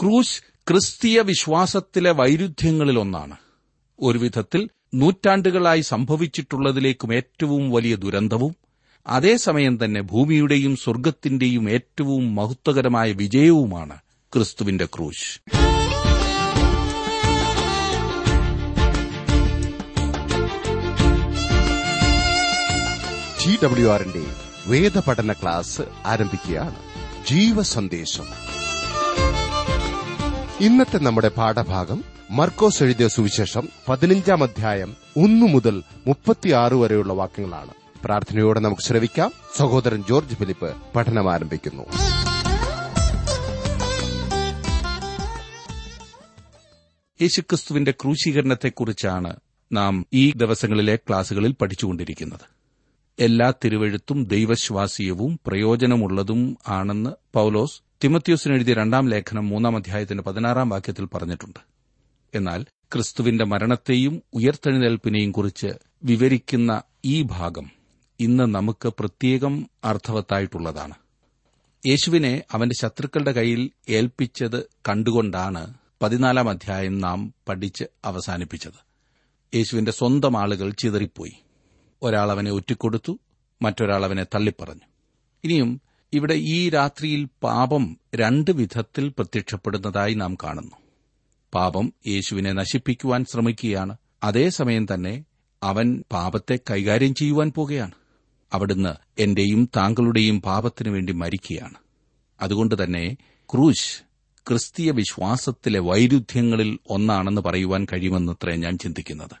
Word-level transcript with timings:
ക്രൂശ് 0.00 0.42
ക്രിസ്തീയ 0.68 1.20
വിശ്വാസത്തിലെ 1.20 2.10
വൈരുദ്ധ്യങ്ങളിലൊന്നാണ്. 2.10 3.36
ഒരു 4.00 4.18
വിധത്തിൽ 4.18 4.68
നൂറ്റാണ്ടുകളായി 4.94 5.80
സംഭവിച്ചിട്ടുള്ളതിലേക്കും 5.80 7.14
ഏറ്റവും 7.14 7.70
വലിയ 7.70 7.96
ദുരന്തവും 7.96 8.56
അതേസമയം 9.06 9.84
തന്നെ 9.84 10.00
ഭൂമിയുടെയും 10.00 10.76
സ്വർഗത്തിന്റെയും 10.76 11.70
ഏറ്റവും 11.70 12.34
മഹത്വകരമായ 12.34 13.12
വിജയവുമാണ് 13.12 13.98
ക്രിസ്തുവിന്റെ 14.34 14.84
ക്രൂശ്. 14.84 15.40
ടി 23.46 23.64
ഡബ്ല്യു 23.64 23.88
ആറിന്റെ 23.88 24.24
വേദപഠന 24.66 25.32
ക്ലാസ് 25.32 25.82
ആരംഭിക്കുകയാണ്. 26.06 26.76
ജീവസന്ദേശം. 27.26 28.26
ഇന്നത്തെ 30.60 30.98
നമ്മുടെ 30.98 31.28
പാഠഭാഗം 31.28 32.04
മർക്കോസ് 32.30 32.82
എഴുതിയ 32.82 33.08
സുവിശേഷം 33.08 33.68
പതിനഞ്ചാം 33.88 34.42
അധ്യായം 34.42 34.96
ഒന്നു 35.16 35.46
മുതൽ 35.46 35.82
മുപ്പത്തിയാറ് 36.06 36.74
വരെയുള്ള 36.74 37.12
വാക്യങ്ങളാണ്. 37.12 37.70
പ്രാർത്ഥനയോടെ 38.04 38.60
നമുക്ക് 38.60 38.82
ശ്രവിക്കാം. 38.82 39.32
സഹോദരൻ 39.56 40.04
ജോർജ് 40.08 40.34
ഫിലിപ്പ് 40.34 40.74
പഠനം 40.96 41.32
ആരംഭിക്കുന്നു. 41.32 41.82
യേശുക്രിസ്തുവിന്റെ 47.22 47.90
ക്രൂശീകരണത്തെക്കുറിച്ചാണ് 47.90 49.36
നാം 49.72 50.06
ഈ 50.12 50.32
ദിവസങ്ങളിലെ 50.36 50.96
ക്ലാസുകളിൽ 50.96 51.52
പഠിച്ചുകൊണ്ടിരിക്കുന്നത്. 51.52 52.60
എല്ലാ 53.18 53.52
തിരുവഴുത്തും 53.64 54.24
ദൈവശ്വാസീയവും 54.24 55.40
പ്രയോജനമുള്ളതും 55.46 56.58
ആണെന്ന് 56.68 57.10
പൌലോസ് 57.34 57.89
തിമത്യോസിന് 58.04 58.54
എഴുതിയ 58.54 58.74
രണ്ടാം 58.74 59.08
ലേഖനം 59.08 59.48
മൂന്നാം 59.48 59.76
അധ്യായത്തിന്റെ 59.76 60.22
പതിനാറാം 60.22 60.68
വാക്യത്തിൽ 60.68 61.04
പറഞ്ഞിട്ടുണ്ട്. 61.04 61.58
എന്നാൽ 62.34 62.62
ക്രിസ്തുവിന്റെ 62.62 63.44
മരണത്തെയും 63.44 64.22
ഉയർത്തെഴുന്നേൽപ്പിനെയും 64.34 65.32
കുറിച്ച് 65.32 65.66
വിവരിക്കുന്ന 66.04 66.82
ഈ 67.04 67.22
ഭാഗം 67.22 67.70
ഇന്ന് 68.20 68.54
നമുക്ക് 68.54 68.88
പ്രത്യേകം 68.88 69.70
അർത്ഥവത്തായിട്ടുള്ളതാണ്. 69.84 70.94
യേശുവിനെ 71.86 72.42
അവന്റെ 72.52 72.74
ശത്രുക്കളുടെ 72.80 73.32
കയ്യിൽ 73.32 73.70
ഏൽപ്പിച്ചത് 73.88 74.62
കണ്ടുകൊണ്ടാണ് 74.88 75.74
പതിനാലാം 76.02 76.50
അധ്യായം 76.50 77.00
നാം 77.00 77.34
പഠിച്ച് 77.48 77.84
അവസാനിപ്പിച്ചത്. 78.04 78.84
യേശുവിന്റെ 79.54 79.92
സ്വന്തം 79.92 80.38
ആളുകൾ 80.38 80.70
ചിതറിപ്പോയി. 80.70 81.32
ഒരാൾ 82.02 82.30
അവനെ 82.30 82.50
ഒറ്റിക്കൊടുത്തു 82.50 83.18
മറ്റൊരാൾ 83.62 84.04
അവനെ 84.04 84.24
തള്ളിപ്പറഞ്ഞു. 84.24 84.88
ഇനിയും 85.44 85.80
ഇവിടെ 86.12 86.34
ഈ 86.34 86.70
രാത്രിയിൽ 86.70 87.28
പാപം 87.42 87.96
രണ്ട് 88.14 88.50
വിധത്തിൽ 88.50 89.08
പ്രത്യക്ഷപ്പെടുന്നതായി 89.08 90.14
നാം 90.14 90.34
കാണുന്നു. 90.34 90.76
പാപം 91.54 91.92
യേശുവിനെ 92.06 92.52
നശിപ്പിക്കുവാൻ 92.52 93.24
ശ്രമിക്കുകയാണ്. 93.24 93.96
അതേസമയം 94.24 94.86
തന്നെ 94.94 95.24
അവൻ 95.62 96.04
പാപത്തെ 96.12 96.58
കൈകാര്യം 96.70 97.14
ചെയ്യുവാൻ 97.14 97.52
പോകുകയാണ്. 97.56 97.92
അവിടുന്ന് 98.52 99.22
എന്റെയും 99.22 99.68
താങ്കളുടെയും 99.76 100.42
പാപത്തിനു 100.42 100.90
വേണ്ടി 100.90 101.12
മരിക്കുകയാണ്. 101.12 101.74
അതുകൊണ്ട് 102.40 102.84
തന്നെ 102.84 103.16
ക്രൂശ് 103.52 104.02
ക്രിസ്തീയ 104.48 104.90
വിശ്വാസത്തിലെ 104.90 105.80
വൈരുദ്ധ്യങ്ങളിൽ 105.80 106.78
ഒന്നാണെന്ന് 106.90 107.40
പറയുവാൻ 107.40 107.86
കഴിയുമെന്നത്രേ 107.92 108.56
ഞാൻ 108.56 108.78
ചിന്തിക്കുന്നത്. 108.78 109.36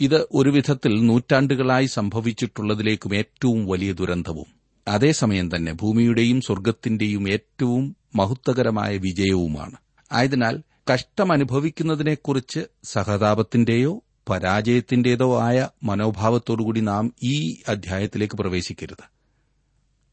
ഇത് 0.00 0.26
ഒരുവിധത്തിൽ 0.34 1.06
നൂറ്റാണ്ടുകളായി 1.06 1.86
സംഭവിച്ചിട്ടുള്ളതിലേക്കും 1.86 3.14
ഏറ്റവും 3.14 3.66
വലിയ 3.66 3.92
ദുരന്തവും. 3.92 4.59
അതേസമയം 4.90 5.56
തന്നെ 5.56 5.72
ഭൂമിയുടെയും 5.72 6.40
സ്വർഗത്തിന്റെയും 6.40 7.32
ഏറ്റവും 7.32 7.96
മഹത്വകരമായ 8.16 8.96
വിജയവുമാണ്. 8.96 9.76
ആയതിനാൽ 10.12 10.62
കഷ്ടമനുഭവിക്കുന്നതിനെക്കുറിച്ച് 10.92 12.60
സഹതാപത്തിന്റെയോ 12.84 14.02
പരാജയത്തിന്റേതോ 14.28 15.40
ആയ 15.42 15.68
മനോഭാവത്തോടുകൂടി 15.82 16.80
നാം 16.80 17.14
ഈ 17.22 17.56
അധ്യായത്തിലേക്ക് 17.68 18.34
പ്രവേശിക്കരുത്. 18.34 19.04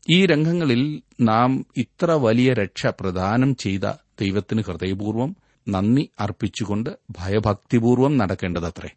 ഈ 0.09 0.25
രംഗങ്ങളിൽ 0.25 1.01
നാം 1.21 1.65
ഇത്ര 1.77 2.11
വലിയ 2.11 2.53
രക്ഷ 2.53 2.87
പ്രദാനം 2.87 3.55
ചെയ്ത 3.55 3.81
ദൈവത്തിന് 4.21 4.61
ഹൃദയപൂർവം 4.61 5.35
നന്ദി 5.69 6.09
അർപ്പിച്ചുകൊണ്ട് 6.19 6.89
ഭയഭക്തിപൂർവം 7.11 8.17
നടക്കേണ്ടതത്രേ. 8.17 8.89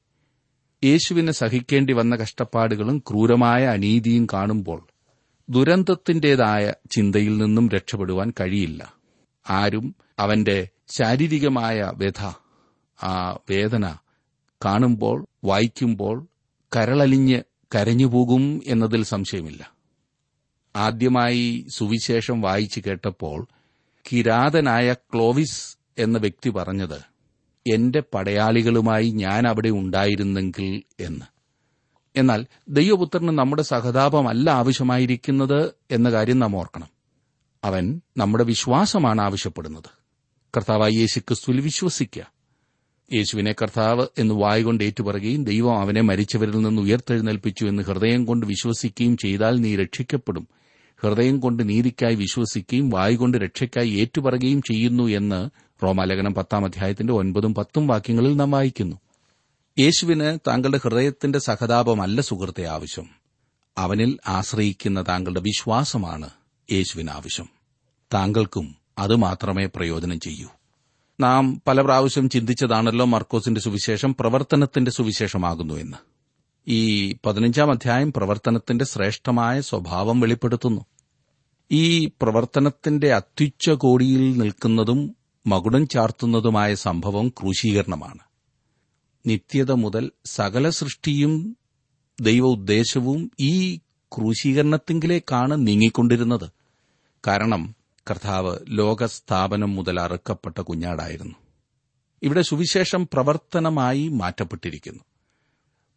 യേശുവിന് 0.84 1.30
സഹിക്കേണ്ടി 1.30 1.92
വന്ന 1.92 2.16
കഷ്ടപ്പാടുകളും 2.16 2.98
ക്രൂരമായ 2.98 3.64
അനീതിയും 3.64 4.26
കാണുമ്പോൾ 4.32 4.86
ദുരന്തത്തിന്റേതായ 5.50 6.72
ചിന്തയിൽ 6.90 7.36
നിന്നും 7.36 7.68
രക്ഷപ്പെടുവാൻ 7.68 8.32
കഴിയില്ല. 8.40 8.94
ആരും 9.50 9.96
അവന്റെ 10.18 10.68
ശാരീരികമായ 10.92 11.92
വ്യഥ 11.94 12.32
ആ 13.02 13.38
വേദന 13.50 13.96
കാണുമ്പോൾ 14.64 15.26
വായിക്കുമ്പോൾ 15.44 16.26
കരളലിഞ്ഞ് 16.76 17.42
കരഞ്ഞുപോകും 17.74 18.60
എന്നതിൽ 18.66 19.02
സംശയമില്ല. 19.04 19.74
ആദ്യമായി 20.76 21.66
സുവിശേഷം 21.74 22.40
വായിച്ചു 22.40 22.82
കേട്ടപ്പോൾ 22.86 23.48
കിരാതനായ 24.12 24.92
ക്ലോവിസ് 24.92 25.76
എന്ന 25.98 26.18
വ്യക്തി 26.18 26.50
പറഞ്ഞത് 26.50 26.98
എന്റെ 27.74 28.02
പടയാളികളുമായി 28.14 29.10
ഞാൻ 29.10 29.48
അവിടെ 29.48 29.68
ഉണ്ടായിരുന്നെങ്കിൽ 29.68 30.82
എന്ന്. 31.00 31.39
എന്നാൽ 32.16 32.46
ദൈവപുത്രന് 32.68 33.28
നമ്മുടെ 33.28 33.62
സഹതാപമല്ല 33.62 34.50
ആവശ്യമായിരിക്കുന്നത് 34.50 35.70
എന്ന 35.90 36.10
കാര്യം 36.10 36.38
നാം 36.38 36.56
ഓർക്കണം. 36.56 36.86
അവൻ 37.64 38.00
നമ്മുടെ 38.16 38.44
വിശ്വാസമാണ് 38.44 39.20
ആവശ്യപ്പെടുന്നത്. 39.20 40.00
കർത്താവായി 40.56 40.92
യേശു 40.92 41.18
ക്രിസ്തുവിൽ 41.18 41.60
വിശ്വസിക്കുക. 41.60 42.32
യേശുവിനെ 43.12 43.52
കർത്താവ് 43.52 44.06
എന്ന് 44.18 44.34
വായുകൊണ്ട് 44.34 44.84
ഏറ്റുപറയുകയും 44.84 45.44
ദൈവം 45.44 45.78
അവനെ 45.78 46.00
മരിച്ചവരിൽ 46.00 46.60
നിന്ന് 46.60 46.82
ഉയർത്തെഴുന്നേൽപ്പിച്ചു 46.82 47.64
എന്ന് 47.64 47.82
ഹൃദയം 47.82 48.24
കൊണ്ട് 48.24 48.46
വിശ്വസിക്കുകയും 48.46 49.16
ചെയ്താൽ 49.16 49.60
നീ 49.60 49.76
രക്ഷിക്കപ്പെടും. 49.76 50.48
ഹൃദയം 51.02 51.40
കൊണ്ട് 51.40 51.68
നീതിക്കായി 51.68 52.14
വിശ്വസിക്കുകയും 52.14 52.90
വായുകൊണ്ട് 52.90 53.38
രക്ഷയ്ക്കായി 53.38 53.90
ഏറ്റുപറയുകയും 53.90 54.62
ചെയ്യുന്നു 54.62 55.02
എന്ന് 55.02 55.50
റോമാലേഖനം 55.82 56.34
പത്താം 56.34 56.64
അധ്യായത്തിന്റെ 56.64 57.12
ഒൻപതും 57.12 57.54
പത്തും 57.54 57.86
വാക്യങ്ങളിൽ 57.86 58.36
നാം 58.36 58.50
വായിക്കുന്നു. 58.50 58.96
യേശുവിന് 59.80 60.38
താങ്കളുടെ 60.46 60.80
ഹൃദയത്തിന്റെ 60.84 61.38
സഹതാപമല്ല 61.38 62.20
സുഹൃത്തെ 62.20 62.64
ആവശ്യം. 62.64 63.06
അവനിൽ 63.78 64.18
ആശ്രയിക്കുന്ന 64.28 65.02
താങ്കളുടെ 65.08 65.40
വിശ്വാസമാണ് 65.40 66.30
യേശുവിന് 66.72 67.10
ആവശ്യം. 67.10 67.48
താങ്കൾക്കും 68.14 68.76
അത് 68.98 69.16
മാത്രമേ 69.16 69.66
പ്രയോജനം 69.66 70.20
ചെയ്യൂ. 70.20 70.48
നാം 71.20 71.62
പല 71.66 71.82
പ്രാവശ്യം 71.82 72.28
ചിന്തിച്ചതാണല്ലോ 72.28 73.04
മർക്കോസിന്റെ 73.04 73.60
സുവിശേഷം 73.60 74.16
പ്രവർത്തനത്തിന്റെ 74.20 74.90
സുവിശേഷമാകുന്നു 74.90 75.74
എന്ന്. 75.74 75.96
ഈ 76.68 77.12
പതിനഞ്ചാം 77.26 77.70
അധ്യായം 77.70 78.12
പ്രവർത്തനത്തിന്റെ 78.12 78.84
ശ്രേഷ്ഠമായ 78.84 79.60
സ്വഭാവം 79.60 80.20
വെളിപ്പെടുത്തുന്നു. 80.20 80.86
ഈ 81.72 82.06
പ്രവർത്തനത്തിന്റെ 82.06 83.14
അത്യുച്ച 83.14 83.70
കോടിയിൽ 83.70 84.38
നിൽക്കുന്നതും 84.38 85.16
മകുടം 85.46 85.88
ചാർത്തുന്നതുമായ 85.88 86.74
സംഭവം 86.74 87.28
ക്രൂശീകരണമാണ്. 87.28 88.29
നിത്യത 89.26 89.72
മുതൽ 89.72 90.12
സകല 90.24 90.70
സൃഷ്ടിയും 90.70 91.56
ദൈവ 92.20 92.44
ഉദ്ദേശവും 92.44 93.30
ഈ 93.40 93.76
ക്രൂശീകരണത്തിങ്കിലേക്കാണ് 94.16 95.66
നീങ്ങിക്കൊണ്ടിരുന്നത്. 95.66 96.50
കാരണം 97.26 97.74
കർത്താവ് 98.10 98.58
ലോകസ്ഥാപനം 98.68 99.76
മുതൽ 99.76 100.00
അറുക്കപ്പെട്ട 100.00 100.60
കുഞ്ഞാടായിരുന്നു. 100.60 101.34
ഇവിടെ 102.22 102.42
സുവിശേഷം 102.42 103.08
പ്രവർത്തനമായി 103.12 104.08
മാറ്റപ്പെട്ടിരിക്കുന്നു. 104.08 105.00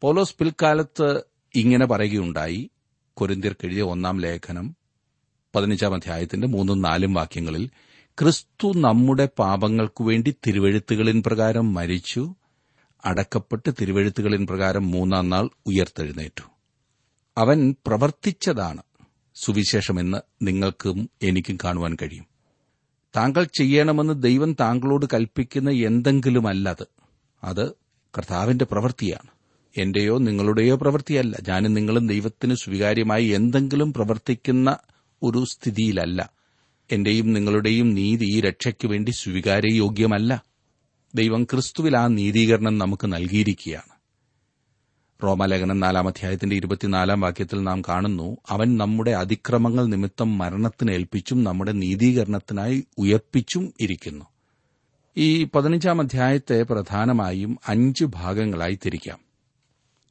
പോലോസ് 0.02 0.36
പിൽക്കാലത്ത് 0.36 1.22
ഇങ്ങനെ 1.56 1.86
പറയുകയുണ്ടായി. 1.86 2.70
കൊരിന്തിർക്കെഴുതിയ 3.14 3.82
ഒന്നാം 3.82 4.22
ലേഖനം 4.22 4.76
പതിനഞ്ചാം 5.56 5.96
അധ്യായത്തിന്റെ 5.96 6.48
മൂന്നും 6.48 6.82
നാലും 6.82 7.14
വാക്യങ്ങളിൽ 7.14 7.70
ക്രിസ്തു 8.20 8.74
നമ്മുടെ 8.76 9.30
പാപങ്ങൾക്കു 9.40 10.04
വേണ്ടി 10.04 10.36
തിരുവഴുത്തുകളിൻ 10.48 11.24
പ്രകാരം 11.24 11.74
മരിച്ചു 11.74 12.36
അടക്കപ്പെട്ട് 13.06 13.70
തിരുവഴുത്തുകളിൻ 13.82 14.48
പ്രകാരം 14.48 14.92
മൂന്നാം 14.92 15.30
നാൾ 15.30 15.50
ഉയർത്തെഴുന്നേറ്റു. 15.66 16.44
അവൻ 17.38 17.76
പ്രവർത്തിച്ചതാണ് 17.88 18.84
സുവിശേഷമെന്ന് 19.36 20.18
നിങ്ങൾക്കും 20.42 21.10
എനിക്കും 21.22 21.58
കാണുവാൻ 21.64 21.98
കഴിയും. 22.02 22.26
താങ്കൾ 23.16 23.44
ചെയ്യണമെന്ന് 23.44 24.24
ദൈവം 24.24 24.54
താങ്കളോട് 24.54 25.06
കൽപ്പിക്കുന്ന 25.14 25.70
എന്തെങ്കിലുമല്ലത് 25.70 26.88
അത് 27.44 27.72
കർത്താവിന്റെ 28.18 28.66
പ്രവൃത്തിയാണ്. 28.66 29.30
എന്റെയോ 29.78 30.18
നിങ്ങളുടെയോ 30.18 30.76
പ്രവൃത്തിയല്ല. 30.76 31.38
ഞാനും 31.48 31.74
നിങ്ങളും 31.74 32.08
ദൈവത്തിന് 32.08 32.56
സ്വീകാര്യമായി 32.56 33.26
എന്തെങ്കിലും 33.26 33.94
പ്രവർത്തിക്കുന്ന 33.94 34.78
ഒരു 35.24 35.46
സ്ഥിതിയിലല്ല. 35.54 36.30
എന്റെയും 36.92 37.34
നിങ്ങളുടെയും 37.34 37.94
നീതി 37.94 38.26
ഈ 38.26 38.42
രക്ഷയ്ക്കു 38.42 38.88
വേണ്ടി 38.88 39.12
സ്വീകാര്യയോഗ്യമല്ല. 39.12 40.53
ദൈവം 41.16 41.44
ക്രിസ്തുവിൽ 41.44 41.98
ആ 41.98 42.08
നീതീകരണം 42.08 42.78
നമുക്ക് 42.78 43.14
നൽകിയിരിക്കുകയാണ്. 43.14 43.94
റോമാലേഖനം 45.24 45.80
നാലാം 45.80 46.08
അധ്യായത്തിന്റെ 46.08 46.56
ഇരുപത്തിനാലാം 46.56 47.22
വാക്യത്തിൽ 47.22 47.64
നാം 47.64 47.82
കാണുന്നു 47.82 48.38
അവൻ 48.50 48.78
നമ്മുടെ 48.78 49.12
അതിക്രമങ്ങൾ 49.12 49.86
നിമിത്തം 49.86 50.38
മരണത്തിന് 50.38 50.92
ഏൽപ്പിച്ചും 50.92 51.44
നമ്മുടെ 51.44 51.72
നീതീകരണത്തിനായി 51.72 52.84
ഉയർപ്പിച്ചും 52.98 53.74
ഇരിക്കുന്നു. 53.82 54.26
ഈ 55.18 55.44
പതിനഞ്ചാം 55.44 56.02
അധ്യായത്തെ 56.02 56.64
പ്രധാനമായും 56.64 57.58
അഞ്ച് 57.68 58.06
ഭാഗങ്ങളായി 58.06 58.80
തിരിക്കാം. 58.86 59.20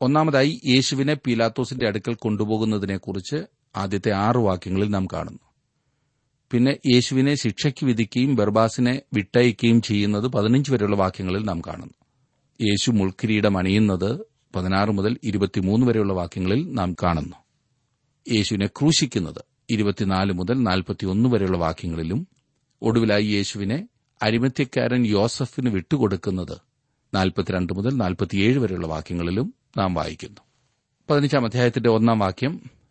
ഒന്നാമതായി 0.01 0.61
യേശുവിനെ 0.67 1.15
പീലാത്തോസിന്റെ 1.15 1.87
അടുക്കൽ 1.87 2.15
കൊണ്ടുപോകുന്നതിനെക്കുറിച്ച് 2.15 3.45
ആദ്യത്തെ 3.77 4.13
ആറ് 4.13 4.37
വാക്യങ്ങളിൽ 4.37 4.89
നാം 4.89 5.07
കാണുന്നു. 5.07 5.52
പിന്നെ 6.53 6.77
യേശുവിനെ 6.87 7.35
ശിക്ഷയ്ക്ക് 7.35 7.87
വിധിക്കുകയും 7.87 8.37
ബർബാസിനെ 8.37 9.03
വിട്ടയക്കുകയും 9.15 9.83
ചെയ്യുന്നത് 9.83 10.27
പതിനഞ്ച് 10.27 10.73
വരെയുള്ള 10.73 10.97
വാക്യങ്ങളിൽ 10.97 11.45
നാം 11.45 11.61
കാണുന്നു. 11.61 11.95
യേശു 12.61 12.91
മുൾക്കിരീടം 12.91 13.59
അണിയുന്നത് 13.59 14.19
പതിനാറ് 14.57 14.91
മുതൽ 14.91 15.17
ഇരുപത്തിമൂന്ന് 15.25 15.87
വരെയുള്ള 15.87 16.13
വാക്യങ്ങളിൽ 16.13 16.73
നാം 16.73 16.95
കാണുന്നു. 17.03 17.37
യേശുവിനെ 18.35 18.67
ക്രൂശിക്കുന്നത് 18.67 19.45
ഇരുപത്തിനാല് 19.71 20.33
മുതൽ 20.33 20.63
നാൽപ്പത്തിയൊന്ന് 20.63 21.29
വരെയുള്ള 21.29 21.59
വാക്യങ്ങളിലും 21.59 22.29
ഒടുവിലായി 22.83 23.25
യേശുവിനെ 23.25 23.89
അരിമത്യക്കാരൻ 24.23 25.07
യോസഫിന് 25.07 25.71
വിട്ടുകൊടുക്കുന്നത് 25.71 26.59
നാൽപ്പത്തിരണ്ട് 27.15 27.73
മുതൽ 27.73 27.95
നാൽപ്പത്തിയേഴ് 27.95 28.59
വരെയുള്ള 28.59 28.87
വാക്യങ്ങളിലും 28.87 29.55
നാം 29.79 29.95
വായിക്കുന്നു. 29.95 30.41
പതിനഞ്ചാം 31.11 31.45
അധ്യായത്തിന്റെ 31.45 31.91
ഒന്നാം 31.91 32.19
വാക്യം 32.19 32.82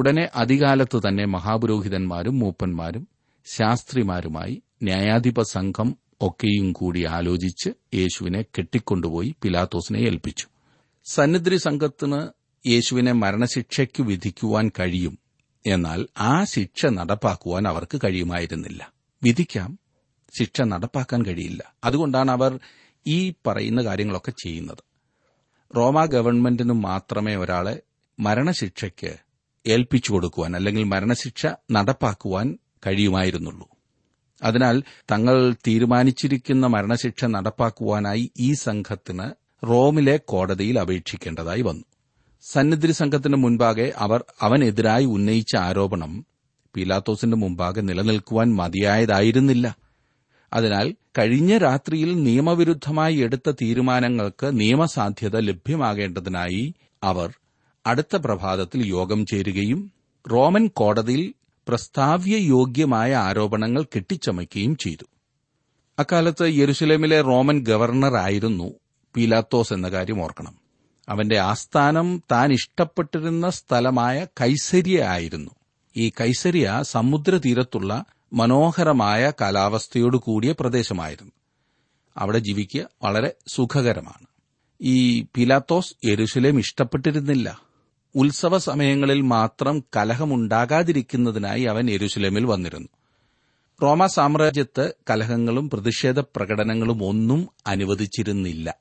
ഉടനെ 0.00 0.28
അധികാലത്ത് 0.34 1.08
തന്നെ 1.08 1.24
മഹാപുരോഹിതന്മാരും 1.24 2.38
മൂപ്പന്മാരും 2.38 3.08
ശാസ്ത്രിമാരുമായി 3.44 4.62
ന്യായാധിപ 4.82 5.42
സംഘം 5.42 5.96
ഒക്കെയും 6.20 6.72
കൂടി 6.72 7.04
ആലോചിച്ച് 7.04 7.70
യേശുവിനെ 7.94 8.42
കെട്ടിക്കൊണ്ടുപോയി 8.42 9.34
പിലാത്തോസിനെ 9.42 9.98
ഏൽപ്പിച്ചു. 9.98 10.46
സന്നിധി 11.12 11.56
സംഘത്തിന് 11.56 12.28
യേശുവിനെ 12.68 13.12
മരണശിക്ഷയ്ക്ക് 13.12 14.02
വിധിക്കുവാൻ 14.02 14.70
കഴിയും. 14.80 15.18
എന്നാൽ 15.66 16.06
ആ 16.18 16.44
ശിക്ഷ 16.44 16.86
നടപ്പാക്കുവാൻ 16.86 17.68
അവർക്ക് 17.68 18.00
കഴിയുമായിരുന്നില്ല. 18.04 18.92
വിധിക്കാം 19.22 19.78
ശിക്ഷ 20.38 20.60
നടപ്പാക്കാൻ 20.60 21.22
കഴിയില്ല. 21.22 21.74
അതുകൊണ്ടാണ് 21.84 22.30
അവർ 22.30 22.60
ഈ 23.06 23.34
പറയുന്ന 23.46 23.84
കാര്യങ്ങളൊക്കെ 23.84 24.30
ചെയ്യുന്നത്. 24.30 24.78
റോമ 25.76 26.04
ഗവൺമെന്റിനു 26.04 26.72
മാത്രമേ 26.72 27.36
ഒരാളെ 27.36 27.80
മരണശിക്ഷയ്ക്ക് 28.20 29.29
ഏൽപ്പിച്ചു 29.66 30.12
കൊടുക്കുവാൻ 30.12 30.56
അല്ലെങ്കിൽ 30.56 30.84
മരണശിക്ഷ 30.84 31.46
നടപ്പാക്കുവാൻ 31.70 32.58
കഴിയുമായിരുന്നുള്ളൂ. 32.86 33.68
അതിനാൽ 34.42 34.82
തങ്ങൾ 35.12 35.54
തീരുമാനിച്ചിരിക്കുന്ന 35.66 36.66
മരണശിക്ഷ 36.66 37.24
നടപ്പാക്കുവാനായി 37.24 38.30
ഈ 38.40 38.52
സംഘത്തിന് 38.52 39.30
റോമിലെ 39.66 40.16
കോടതിയിൽ 40.16 40.78
അപേക്ഷിക്കേണ്ടതായി 40.78 41.62
വന്നു. 41.62 41.84
സന്നിധി 42.42 42.92
സംഘത്തിന് 42.92 43.36
മുൻപാകെ 43.36 43.92
അവർ 43.96 44.24
അവനെതിരായി 44.42 45.04
ഉന്നയിച്ച 45.04 45.56
ആരോപണം 45.56 46.26
പീലാത്തോസിന്റെ 46.76 47.36
മുമ്പാകെ 47.36 47.80
നിലനിൽക്കുവാൻ 47.80 48.56
മതിയായതായിരുന്നില്ല. 48.56 49.76
അതിനാൽ 50.52 50.94
കഴിഞ്ഞ 51.18 51.58
രാത്രിയിൽ 51.58 52.22
നിയമവിരുദ്ധമായി 52.22 53.16
എടുത്ത 53.16 53.50
തീരുമാനങ്ങൾക്ക് 53.50 54.60
നിയമസാധ്യത 54.60 55.38
ലഭ്യമാകേണ്ടതിനായി 55.38 56.74
അവർ 57.02 57.30
അടുത്ത 57.86 58.16
പ്രഭാതത്തിൽ 58.16 58.86
യോഗം 58.86 59.26
ചേരുകയും 59.26 59.92
റോമൻ 60.32 60.66
കോടതിയിൽ 60.66 61.34
പ്രസ്താവ്യയോഗ്യമായ 61.68 63.14
ആരോപണങ്ങൾ 63.14 63.82
കെട്ടിച്ചമയ്ക്കുകയും 63.82 64.76
ചെയ്തു. 64.76 65.04
അക്കാലത്ത് 65.98 66.54
യെരുസലേമിലെ 66.54 67.20
റോമൻ 67.20 67.64
ഗവർണറായിരുന്നു 67.64 68.74
പീലാത്തോസ് 69.16 69.72
എന്ന 69.72 69.88
കാര്യം 69.88 70.22
ഓർക്കണം. 70.22 70.54
അവന്റെ 71.08 71.38
ആസ്ഥാനം 71.38 72.22
താൻ 72.32 72.52
ഇഷ്ടപ്പെട്ടിരുന്ന 72.52 73.50
സ്ഥലമായ 73.50 74.26
കൈസരിയ 74.40 75.02
ആയിരുന്നു. 75.02 75.50
ഈ 75.96 76.12
കൈസരിയ 76.20 76.78
സമുദ്രതീരത്തുള്ള 76.82 78.04
മനോഹരമായ 78.32 79.32
കാലാവസ്ഥയോട് 79.40 80.16
കൂടിയ 80.16 80.54
പ്രദേശമായിരുന്നു. 80.60 81.32
അവിടെ 82.16 82.38
ജീവിക്കുക 82.38 82.88
വളരെ 83.02 83.34
സുഖകരമാണ്. 83.54 84.26
ഈ 84.82 85.26
പിലാത്തോസ് 85.34 86.06
യെരുസലേം 86.06 86.58
ഇഷ്ടപ്പെട്ടിരുന്നില്ല. 86.58 87.69
ഉത്സവ 88.14 88.58
സമയങ്ങളിൽ 88.58 89.20
മാത്രം 89.20 89.84
കലഹമുണ്ടാകാതിരിക്കുന്നതിനായി 89.96 91.62
അവൻ 91.62 91.90
എരുശുലമിൽ 91.90 92.44
വന്നിരുന്നു. 92.44 92.88
റോമ 93.82 94.06
സാമ്രാജ്യത്ത് 94.06 94.94
കലഹങ്ങളും 95.10 95.70
പ്രതിഷേധ 95.70 96.20
പ്രകടനങ്ങളും 96.20 97.04
ഒന്നും 97.04 97.48
അനുവദിച്ചിരുന്നില്ല. 97.66 98.74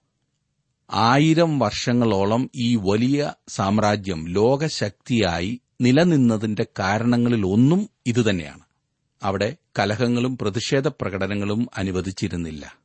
ആയിരം 0.91 1.59
വർഷങ്ങളോളം 1.59 2.49
ഈ 2.55 2.75
വലിയ 2.75 3.33
സാമ്രാജ്യം 3.47 4.27
ലോകശക്തിയായി 4.27 5.61
നിലനിന്നതിന്റെ 5.81 6.65
കാരണങ്ങളിൽ 6.79 7.45
ഒന്നും 7.45 7.89
ഇതുതന്നെയാണ്. 8.05 8.59
അവിടെ 9.23 9.55
കലഹങ്ങളും 9.79 10.37
പ്രതിഷേധ 10.37 10.87
പ്രകടനങ്ങളും 10.87 11.67
അനുവദിച്ചിരുന്നില്ല. 11.77 12.77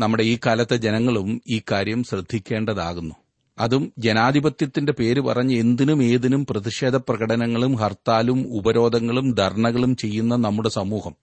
നമ്മുടെ 0.00 0.22
ഈ 0.22 0.38
കാലത്തെ 0.46 0.76
ജനങ്ങളും 0.76 1.42
ഈ 1.48 1.62
കാര്യം 1.70 2.04
ശ്രദ്ധിക്കേണ്ടതാകുന്നു. 2.04 3.14
അതും 3.58 3.92
ജനാധിപത്യത്തിന്റെ 3.98 4.92
പേര് 4.92 5.20
പറഞ്ഞ് 5.20 5.58
എന്തിനും 5.58 6.02
ഏതിനും 6.02 6.46
പ്രതിഷേധ 6.46 6.96
പ്രകടനങ്ങളും 6.96 7.76
ഹർത്താലും 7.76 8.46
ഉപരോധങ്ങളും 8.48 9.34
ധർണകളും 9.34 9.96
ചെയ്യുന്ന 9.96 10.36
നമ്മുടെ 10.36 10.68
സമൂഹം 10.68 11.14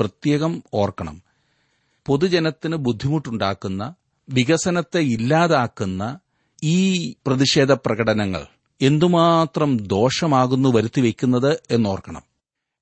പ്രത്യേകം 0.00 0.62
ഓർക്കണം. 0.74 1.22
പൊതുജനത്തിന് 2.06 2.76
ബുദ്ധിമുട്ടുണ്ടാക്കുന്ന 2.76 3.94
വികസനത്തെ 4.28 4.98
ഇല്ലാതാക്കുന്ന 4.98 6.18
ഈ 6.64 6.78
പ്രതിഷേധ 7.26 7.72
പ്രകടനങ്ങൾ 7.72 8.46
എന്തുമാത്രം 8.80 9.76
ദോഷമാകുന്നു 9.76 10.68
വരുത്തിവെക്കുന്നത് 10.68 11.62
എന്നോർക്കണം. 11.70 12.22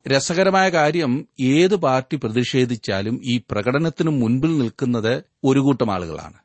രസകരമായ 0.08 0.68
കാര്യം 0.68 1.26
ഏത് 1.40 1.76
പാർട്ടി 1.76 2.16
പ്രതിഷേധിച്ചാലും 2.16 3.20
ഈ 3.24 3.40
പ്രകടനത്തിനു 3.50 4.10
മുൻപിൽ 4.10 4.58
നിൽക്കുന്നത് 4.58 5.22
ഒരു 5.44 5.60
കൂട്ടം 5.60 5.92
ആളുകളാണ്. 5.92 6.41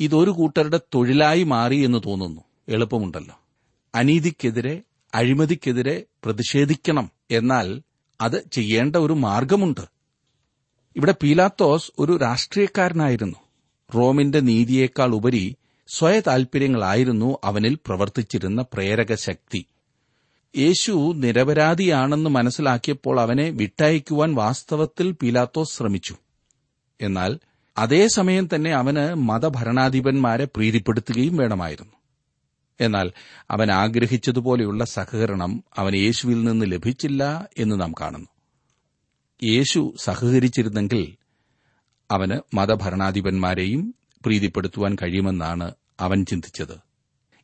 ഇതൊരു 0.00 0.30
കൂട്ടരുടെ 0.30 0.80
തൊഴിലായി 0.94 1.42
മാറി 1.42 1.76
എന്ന് 1.76 1.98
തോന്നുന്നു. 2.06 2.40
എളുപ്പമുണ്ടല്ലോ. 2.68 3.40
അനീതിക്കെതിരെ 3.94 4.82
അഴിമതിക്കെതിരെ 5.14 6.02
പ്രതിഷേധിക്കണം 6.24 7.10
എന്നാൽ 7.30 7.82
അത് 8.20 8.48
ചെയ്യേണ്ട 8.52 8.96
ഒരു 8.96 9.12
മാർഗമുണ്ട്. 9.12 9.80
ഇവിടെ 10.96 11.14
പീലാത്തോസ് 11.22 11.92
ഒരു 11.98 12.16
രാഷ്ട്രീയക്കാരനായിരുന്നു. 12.16 13.36
റോമിന്റെ 13.94 14.40
നീതിയേക്കാൾ 14.40 15.14
ഉപരി 15.14 15.56
സ്വയ 15.88 16.20
താൽപര്യങ്ങളായിരുന്നു 16.20 17.38
അവനിൽ 17.44 17.78
പ്രവർത്തിച്ചിരുന്ന 17.86 18.64
പ്രേരക 18.72 19.14
ശക്തി. 19.14 19.66
യേശു 20.58 21.12
നിരപരാധിയാണെന്ന് 21.16 22.30
മനസ്സിലാക്കിയപ്പോൾ 22.30 23.20
അവനെ 23.20 23.50
വിട്ടയക്കുവാൻ 23.50 24.34
വാസ്തവത്തിൽ 24.34 25.10
പീലാത്തോസ് 25.10 25.76
ശ്രമിച്ചു. 25.76 26.16
എന്നാൽ 27.00 27.38
അതേസമയം 27.76 28.48
തന്നെ 28.54 28.70
അവന് 28.70 29.14
മതഭരണാധിപന്മാരെ 29.14 30.44
പ്രീതിപ്പെടുത്തുകയും 30.44 31.36
വേണമായിരുന്നു. 31.36 31.92
എന്നാൽ 32.80 33.12
അവൻ 33.50 33.70
ആഗ്രഹിച്ചതുപോലെയുള്ള 33.70 34.84
സഹകരണം 34.84 35.64
അവൻ 35.76 35.96
യേശുവിൽ 35.96 36.44
നിന്ന് 36.44 36.66
ലഭിച്ചില്ല 36.68 37.48
എന്ന് 37.58 37.80
നാം 37.80 37.92
കാണുന്നു. 37.92 38.28
യേശു 39.42 39.94
സഹകരിച്ചിരുന്നെങ്കിൽ 39.98 41.16
അവന് 42.10 42.56
മതഭരണാധിപന്മാരെയും 42.56 43.94
പ്രീതിപ്പെടുത്തുവാൻ 44.24 44.94
കഴിയുമെന്നാണ് 44.94 45.74
അവൻ 46.00 46.24
ചിന്തിച്ചത്. 46.24 46.78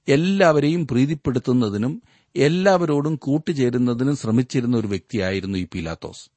എല്ലാവരെയും 0.09 0.87
പ്രീതിപ്പെടുത്തുന്നതിനും 0.87 2.03
എല്ലാവരോടും 2.37 3.17
കൂട്ടുചേരുന്നതിനും 3.17 4.17
ശ്രമിച്ചിരുന്ന 4.17 4.77
ഒരു 4.77 4.87
വ്യക്തിയായിരുന്നു 4.87 5.59
ഈ 5.59 5.67
പീലാത്തോസ്. 5.75 6.31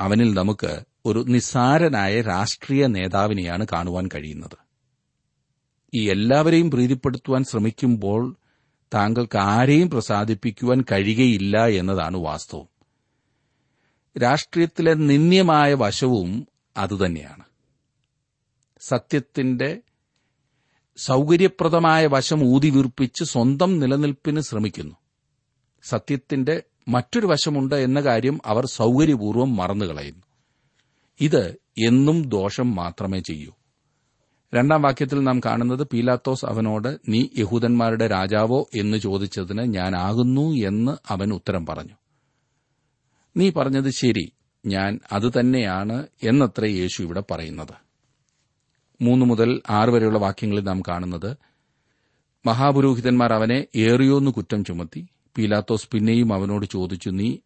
അവനിൽ 0.00 0.34
നമുക്ക് 0.34 0.93
ഒരു 1.06 1.24
നിസ്സാരനായ 1.28 2.20
രാഷ്ട്രീയ 2.20 2.86
നേതാവിനെയാണ് 2.86 3.66
കാണുവാൻ 3.72 4.08
കഴിയുന്നത്. 4.14 4.56
ഈ 5.94 6.10
എല്ലാവരെയും 6.10 6.70
പ്രീതിപ്പെടുത്തുവാൻ 6.70 7.44
ശ്രമിക്കുമ്പോൾ 7.44 8.36
താങ്കൾക്ക് 8.94 9.38
ആരെയും 9.38 9.90
പ്രസാദിപ്പിക്കുവാൻ 9.90 10.84
കഴിയുകയില്ല 10.92 11.66
എന്നതാണ് 11.66 12.16
വാസ്തവം. 12.16 12.68
രാഷ്ട്രീയത്തിലെ 14.22 14.94
നിന്ദ്യമായ 14.94 15.74
വശവും 15.74 16.48
അതുതന്നെയാണ്. 16.76 17.44
സത്യത്തിന്റെ 18.80 19.78
സൗകര്യപ്രദമായ 20.96 22.06
വശം 22.06 22.42
ഊതിവീർപ്പിച്ച് 22.42 23.24
സ്വന്തം 23.24 23.78
നിലനിൽപ്പിന് 23.78 24.40
ശ്രമിക്കുന്നു. 24.40 24.94
സത്യത്തിന്റെ 25.82 26.62
മറ്റൊരു 26.88 27.26
വശമുണ്ട് 27.26 27.74
എന്ന 27.74 28.00
കാര്യം 28.00 28.40
അവർ 28.46 28.66
സൗകര്യപൂർവം 28.66 29.56
മറന്നുകളയുന്നു. 29.56 30.33
ഇത് 31.20 31.56
എന്നും 31.86 32.28
ദോഷം 32.28 32.74
മാത്രമേ 32.74 33.18
ചെയ്യൂ. 33.18 33.54
രണ്ടാം 34.54 34.82
വാക്യത്തിൽ 34.82 35.22
നാം 35.22 35.40
കാണുന്നത് 35.40 35.86
പീലാത്തോസ് 35.92 36.46
അവനോട് 36.46 36.98
നീ 37.08 37.28
യഹൂദന്മാരുടെ 37.38 38.06
രാജാവോ? 38.06 38.66
എന്ന് 38.74 38.96
ചോദിച്ചതിന് 38.96 39.62
ഞാനാകുന്നു 39.62 40.68
എന്ന് 40.68 40.96
അവൻ 41.08 41.34
ഉത്തരം 41.34 41.66
പറഞ്ഞു. 41.66 41.94
നീ 43.36 43.50
പറഞ്ഞത് 43.50 43.90
ശരി 43.90 44.32
ഞാൻ 44.66 45.00
അതുതന്നെയാണ് 45.12 46.06
എന്നത്രേ 46.22 46.70
യേശു 46.70 47.02
ഇവിടെ 47.02 47.22
പറയുന്നത്. 47.30 47.84
മൂന്ന് 49.02 49.26
മുതൽ 49.26 49.62
ആറ് 49.70 49.88
വരെയുള്ള 49.88 50.18
വാക്യങ്ങളിൽ 50.18 50.62
നാം 50.62 50.82
കാണുന്നത് 50.88 51.36
മഹാപുരോഹിതന്മാർ 52.46 53.32
അവനെ 53.32 53.66
ഏറിയോന്ന് 53.76 54.30
കുറ്റം 54.30 54.64
ചുമത്തി 54.64 55.06
പീലാത്തോസ് 55.38 55.88
പിന്നെയും 55.92 56.34
അവനോട് 56.34 56.66
ചോദിച്ചു 56.66 57.10
നീ 57.10 57.36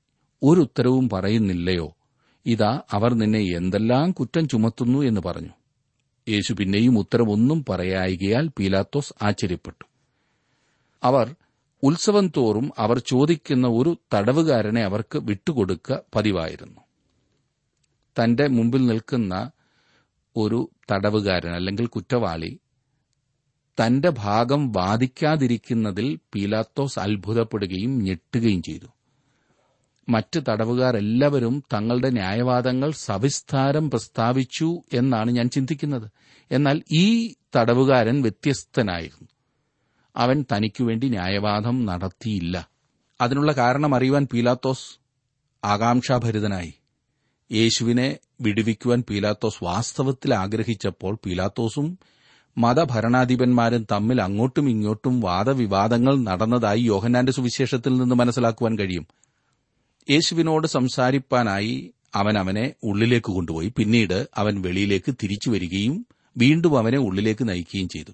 ഒരു 0.43 0.61
ഉത്തരവും 0.61 1.09
പറയുന്നില്ലയോ? 1.09 1.95
ഇതാ 2.49 2.81
അവർ 2.90 3.14
നിന്നെ 3.14 3.40
എന്തെല്ലാം 3.40 4.11
കുറ്റം 4.11 4.49
ചുമത്തുന്നു 4.49 4.99
എന്ന് 4.99 5.21
പറഞ്ഞു. 5.21 5.50
യേശു 6.28 6.52
പിന്നെയും 6.52 6.99
ഉത്തരവൊന്നും 6.99 7.64
പറയായികയാൽ 7.69 8.49
പീലാത്തോസ് 8.59 9.12
ആശ്ചര്യപ്പെട്ടു. 9.23 9.85
അവർ 11.02 11.35
ഉത്സവം 11.83 12.28
തോറും 12.28 12.73
അവർ 12.78 12.99
ചോദിക്കുന്ന 12.99 13.69
ഒരു 13.69 13.99
തടവുകാരനെ 14.14 14.83
അവർക്ക് 14.85 15.19
വിട്ടുകൊടുക്ക 15.19 15.99
പതിവായിരുന്നു. 16.14 16.81
തന്റെ 18.23 18.49
മുമ്പിൽ 18.49 18.87
നിൽക്കുന്ന 18.87 19.50
ഒരു 20.37 20.71
തടവുകാരൻ 20.93 21.50
അല്ലെങ്കിൽ 21.55 21.87
കുറ്റവാളി 21.87 22.59
തന്റെ 23.81 24.12
ഭാഗം 24.19 24.73
വാദിക്കാതിരിക്കുന്നതിൽ 24.73 26.19
പീലാത്തോസ് 26.35 26.99
അത്ഭുതപ്പെടുകയും 26.99 27.99
ഞെട്ടുകയും 27.99 28.62
ചെയ്തു. 28.62 28.87
മറ്റ് 30.09 30.41
തടവുകാർ 30.49 30.97
എല്ലാവരും 30.97 31.62
തങ്ങളുടെ 31.75 32.11
ന്യായവാദങ്ങൾ 32.11 32.91
സവിസ്താരം 32.91 33.91
പ്രസ്താവിച്ചു 33.91 34.83
എന്നാണ് 34.93 35.31
ഞാൻ 35.31 35.50
ചിന്തിക്കുന്നത്. 35.50 36.11
എന്നാൽ 36.50 36.83
ഈ 36.93 37.35
തടവുകാരൻ 37.57 38.23
വ്യത്യസ്തനായിരുന്നു. 38.23 39.29
അവൻ 40.17 40.45
തനിക്കുവേണ്ടി 40.53 41.09
ന്യായവാദം 41.09 41.87
നടത്തിയില്ല. 41.87 42.69
അതിനുള്ള 43.21 43.53
കാരണം 43.53 43.95
അറിയുവാൻ 43.95 44.29
പീലാത്തോസ് 44.33 44.99
ആകാംക്ഷാഭരിതനായി. 45.65 46.75
യേശുവിനെ 47.53 48.19
വിടുവിക്കുവാൻ 48.41 49.05
പീലാത്തോസ് 49.11 49.65
വാസ്തവത്തിൽ 49.65 50.35
ആഗ്രഹിച്ചപ്പോൾ 50.35 51.19
പീലാത്തോസും 51.27 51.99
മതഭരണാധിപന്മാരും 52.59 53.87
തമ്മിൽ 53.93 54.23
അങ്ങോട്ടും 54.23 54.71
ഇങ്ങോട്ടും 54.71 55.21
വാദവിവാദങ്ങൾ 55.21 56.25
നടന്നതായി 56.25 56.81
യോഹന്നാന്റെ 56.81 57.33
സുവിശേഷത്തിൽ 57.33 57.97
നിന്ന് 57.97 58.15
മനസ്സിലാക്കുവാൻ 58.15 58.79
കഴിയും. 58.79 59.07
യേശുവിനോട് 60.11 60.67
സംസാരിപ്പാനായി 60.67 61.95
അവൻ 62.15 62.38
അവനെ 62.38 62.75
ഉള്ളിലേക്ക് 62.83 63.27
കൊണ്ടുപോയി. 63.27 63.73
പിന്നീട് 63.77 64.29
അവൻ 64.35 64.62
വെളിയിലേക്ക് 64.62 65.15
തിരിച്ചു 65.23 65.50
വരികയും 65.50 66.07
വീണ്ടും 66.37 66.79
അവനെ 66.79 66.99
ഉള്ളിലേക്ക് 66.99 67.49
നയിക്കുകയും 67.49 67.88
ചെയ്തു. 67.88 68.12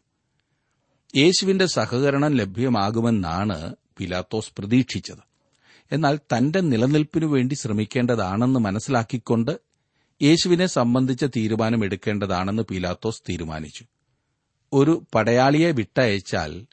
യേശുവിന്റെ 1.17 1.67
സഹകരണം 1.67 2.35
ലഭ്യമാകുമെന്നാണ് 2.35 3.77
പിലാത്തോസ് 3.99 4.53
പ്രതീക്ഷിച്ചത്. 4.59 5.25
എന്നാൽ 5.93 6.17
തന്റെ 6.17 6.61
നിലനിൽപ്പിനു 6.61 7.27
വേണ്ടി 7.27 7.55
ശ്രമിക്കേണ്ടതാണെന്ന് 7.55 8.61
മനസ്സിലാക്കിക്കൊണ്ട് 8.61 9.61
യേശുവിനെ 10.23 10.67
സംബന്ധിച്ച 10.67 11.25
തീരുമാനം 11.25 11.85
എടുക്കേണ്ടതാണെന്ന് 11.85 12.63
പിലാത്തോസ് 12.63 13.23
തീരുമാനിച്ചു. 13.29 13.85
ഒരു 14.73 15.05
പടയാളിയെ 15.15 15.71
വിട്ടയച്ചാൽ 15.71 16.67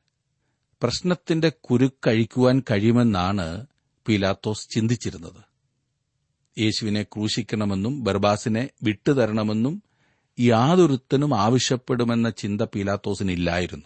പ്രശ്നത്തിന്റെ 0.81 1.49
കുരുക്കഴിക്കുവാൻ 1.49 2.63
കഴിയുമെന്നാണ് 2.71 3.65
പീലാത്തോസ് 4.07 4.69
ചിന്തിച്ചിരുന്നത്. 4.69 5.51
യേശുവിനെ 6.59 7.03
ക്രൂശിക്കണമെന്നും 7.03 8.03
ബർബാസിനെ 8.03 8.69
വിട്ടുതരണമെന്നും 8.83 9.83
യാതൊരുത്തനും 10.39 11.35
ആവശ്യപ്പെടുമെന്ന 11.35 12.29
ചിന്ത 12.29 12.61
പീലാത്തോസിനില്ലായിരുന്നു. 12.61 13.85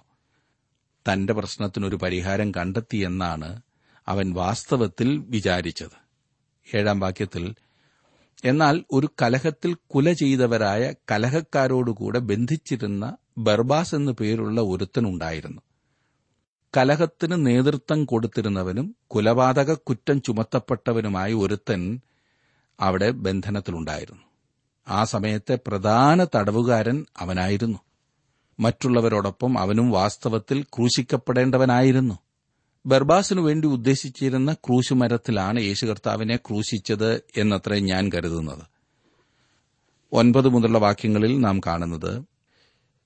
തന്റെ 1.11 1.33
പ്രശ്നത്തിനൊരു 1.33 1.95
പരിഹാരം 1.95 2.51
കണ്ടെത്തിയെന്നാണ് 2.51 3.61
അവൻ 4.07 4.33
വാസ്തവത്തിൽ 4.33 5.17
വിചാരിച്ചത്. 5.17 6.05
ഏഴാം 6.75 6.99
വാക്യത്തിൽ 6.99 7.55
എന്നാൽ 8.45 8.83
ഒരു 8.91 9.09
കലഹത്തിൽ 9.21 9.77
കുല 9.87 10.13
ചെയ്തവരായ 10.13 10.93
കലഹക്കാരോടുകൂടെ 11.11 12.19
ബന്ധിച്ചിരുന്ന 12.19 13.17
ബർബാസ് 13.37 13.95
എന്നു 13.95 14.11
പേരുള്ള 14.11 14.61
ഒരുത്തനുണ്ടായിരുന്നു 14.61 15.61
കലഹത്തിന് 16.77 17.45
നേതൃത്വം 17.45 18.05
കൊടുത്തിരുന്നവനും 18.05 18.95
കുലപാതക 19.07 19.73
കുറ്റം 19.73 20.21
ചുമത്തപ്പെട്ടവനുമായ 20.21 21.33
ഒരുത്തൻ 21.33 21.99
അവിടെ 22.79 23.11
ബന്ധനത്തിലുണ്ടായിരുന്നു. 23.11 24.21
ആ 24.87 25.03
സമയത്തെ 25.03 25.59
പ്രധാന 25.67 26.27
തടവുകാരൻ 26.35 27.05
അവനായിരുന്നു. 27.19 27.79
മറ്റുള്ളവരോടൊപ്പം 28.59 29.59
അവനും 29.59 29.91
വാസ്തവത്തിൽ 29.91 30.63
ക്രൂശിക്കപ്പെടേണ്ടവനായിരുന്നു. 30.63 32.19
ബർബാസിനു 32.85 33.41
വേണ്ടി 33.41 33.67
ഉദ്ദേശിച്ചിരുന്ന 33.67 34.53
ക്രൂശുമരത്തിലാണ് 34.53 35.59
യേശു 35.59 35.85
കർത്താവിനെ 35.85 36.35
ക്രൂശിച്ചത് 36.35 37.21
എന്നത്രേ 37.37 37.79
ഞാൻ 37.79 38.11
കരുതുന്നത്. 38.15 38.63
ഒൻപത് 40.11 40.49
മുതലുള്ള 40.49 40.77
വാക്യങ്ങളിൽ 40.77 41.39
നാം 41.39 41.59
കാണുന്നത് 41.59 42.34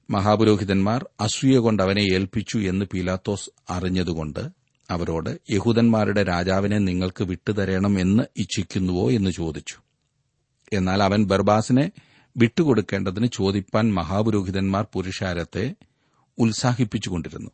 മഹാപുരോഹിതന്മാർ 0.10 1.10
അസൂയ 1.20 1.58
കൊണ്ട് 1.58 1.84
അവനെ 1.84 2.02
ഏൽപ്പിച്ചു 2.02 2.58
എന്ന് 2.58 2.86
പീലാത്തോസ് 2.86 3.50
അറിഞ്ഞതുകൊണ്ട് 3.70 4.40
അവരോട് 4.90 5.40
യഹൂദന്മാരുടെ 5.52 6.24
രാജാവിനെ 6.24 6.78
നിങ്ങൾക്ക് 6.78 7.24
വിട്ടുതരണം 7.24 8.00
എന്ന് 8.00 8.24
ഇച്ഛിക്കുന്നുവോ 8.38 9.12
എന്ന് 9.12 9.30
ചോദിച്ചു. 9.30 9.76
എന്നാൽ 10.74 11.04
അവൻ 11.04 11.26
ബർബാസിനെ 11.26 11.92
വിട്ടുകൊടുക്കേണ്ടതിന് 12.38 13.28
ചോദിപ്പാൻ 13.34 13.94
മഹാപുരോഹിതന്മാർ 13.94 14.88
പുരുഷാരത്തെ 14.94 15.76
ഉത്സാഹിപ്പിച്ചുകൊണ്ടിരുന്നു. 16.38 17.52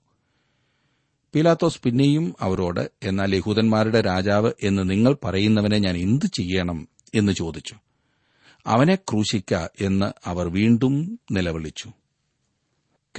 പീലാത്തോസ് 1.35 1.81
പിന്നെയും 1.81 2.35
അവരോട് 2.39 2.91
എന്നാൽ 3.03 3.35
യഹൂദന്മാരുടെ 3.35 4.01
രാജാവ് 4.01 4.51
എന്ന് 4.63 4.89
നിങ്ങൾ 4.89 5.17
പറയുന്നവനെ 5.23 5.77
ഞാൻ 5.77 5.97
എന്തു 5.97 6.25
ചെയ്യണം? 6.25 6.87
എന്ന് 7.15 7.31
ചോദിച്ചു. 7.31 7.75
അവനെ 8.67 8.95
ക്രൂശിക്ക 8.95 9.67
എന്ന് 9.81 10.29
അവർ 10.29 10.49
വീണ്ടും 10.49 11.19
നിലവിളിച്ചു. 11.31 11.91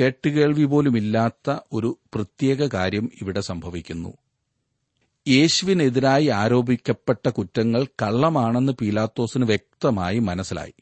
കേട്ടുകേൾവി 0.00 0.64
പോലുമില്ലാത്ത 0.64 1.58
ഒരു 1.72 1.98
പ്രത്യേക 2.14 2.66
കാര്യം 2.66 3.10
ഇവിടെ 3.22 3.40
സംഭവിക്കുന്നു. 3.40 4.16
യേശുവിനെതിരായി 5.28 6.26
ആരോപിക്കപ്പെട്ട 6.26 7.28
കുറ്റങ്ങൾ 7.28 7.84
കള്ളമാണെന്ന് 8.02 8.72
പീലാത്തോസിന് 8.72 9.44
വ്യക്തമായി 9.44 10.18
മനസ്സിലായി. 10.18 10.74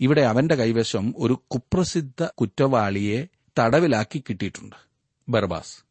ഇവിടെ 0.00 0.20
അവന്റെ 0.20 0.54
കൈവശം 0.54 1.14
ഒരു 1.16 1.42
കുപ്രസിദ്ധ 1.48 2.24
കുറ്റവാളിയെ 2.24 3.26
തടവിലാക്കി 3.58 4.24
കിട്ടിയിട്ടുണ്ട്. 4.28 4.76
ബർബാസ്. 5.28 5.84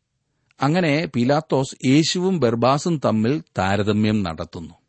അങ്ങനെ 0.64 1.10
പീലാത്തോസ് 1.16 1.86
യേശുവും 1.86 2.40
ബർബാസും 2.40 3.02
തമ്മിൽ 3.06 3.44
താരതമ്യം 3.58 4.24
നടത്തുന്നു. 4.24 4.81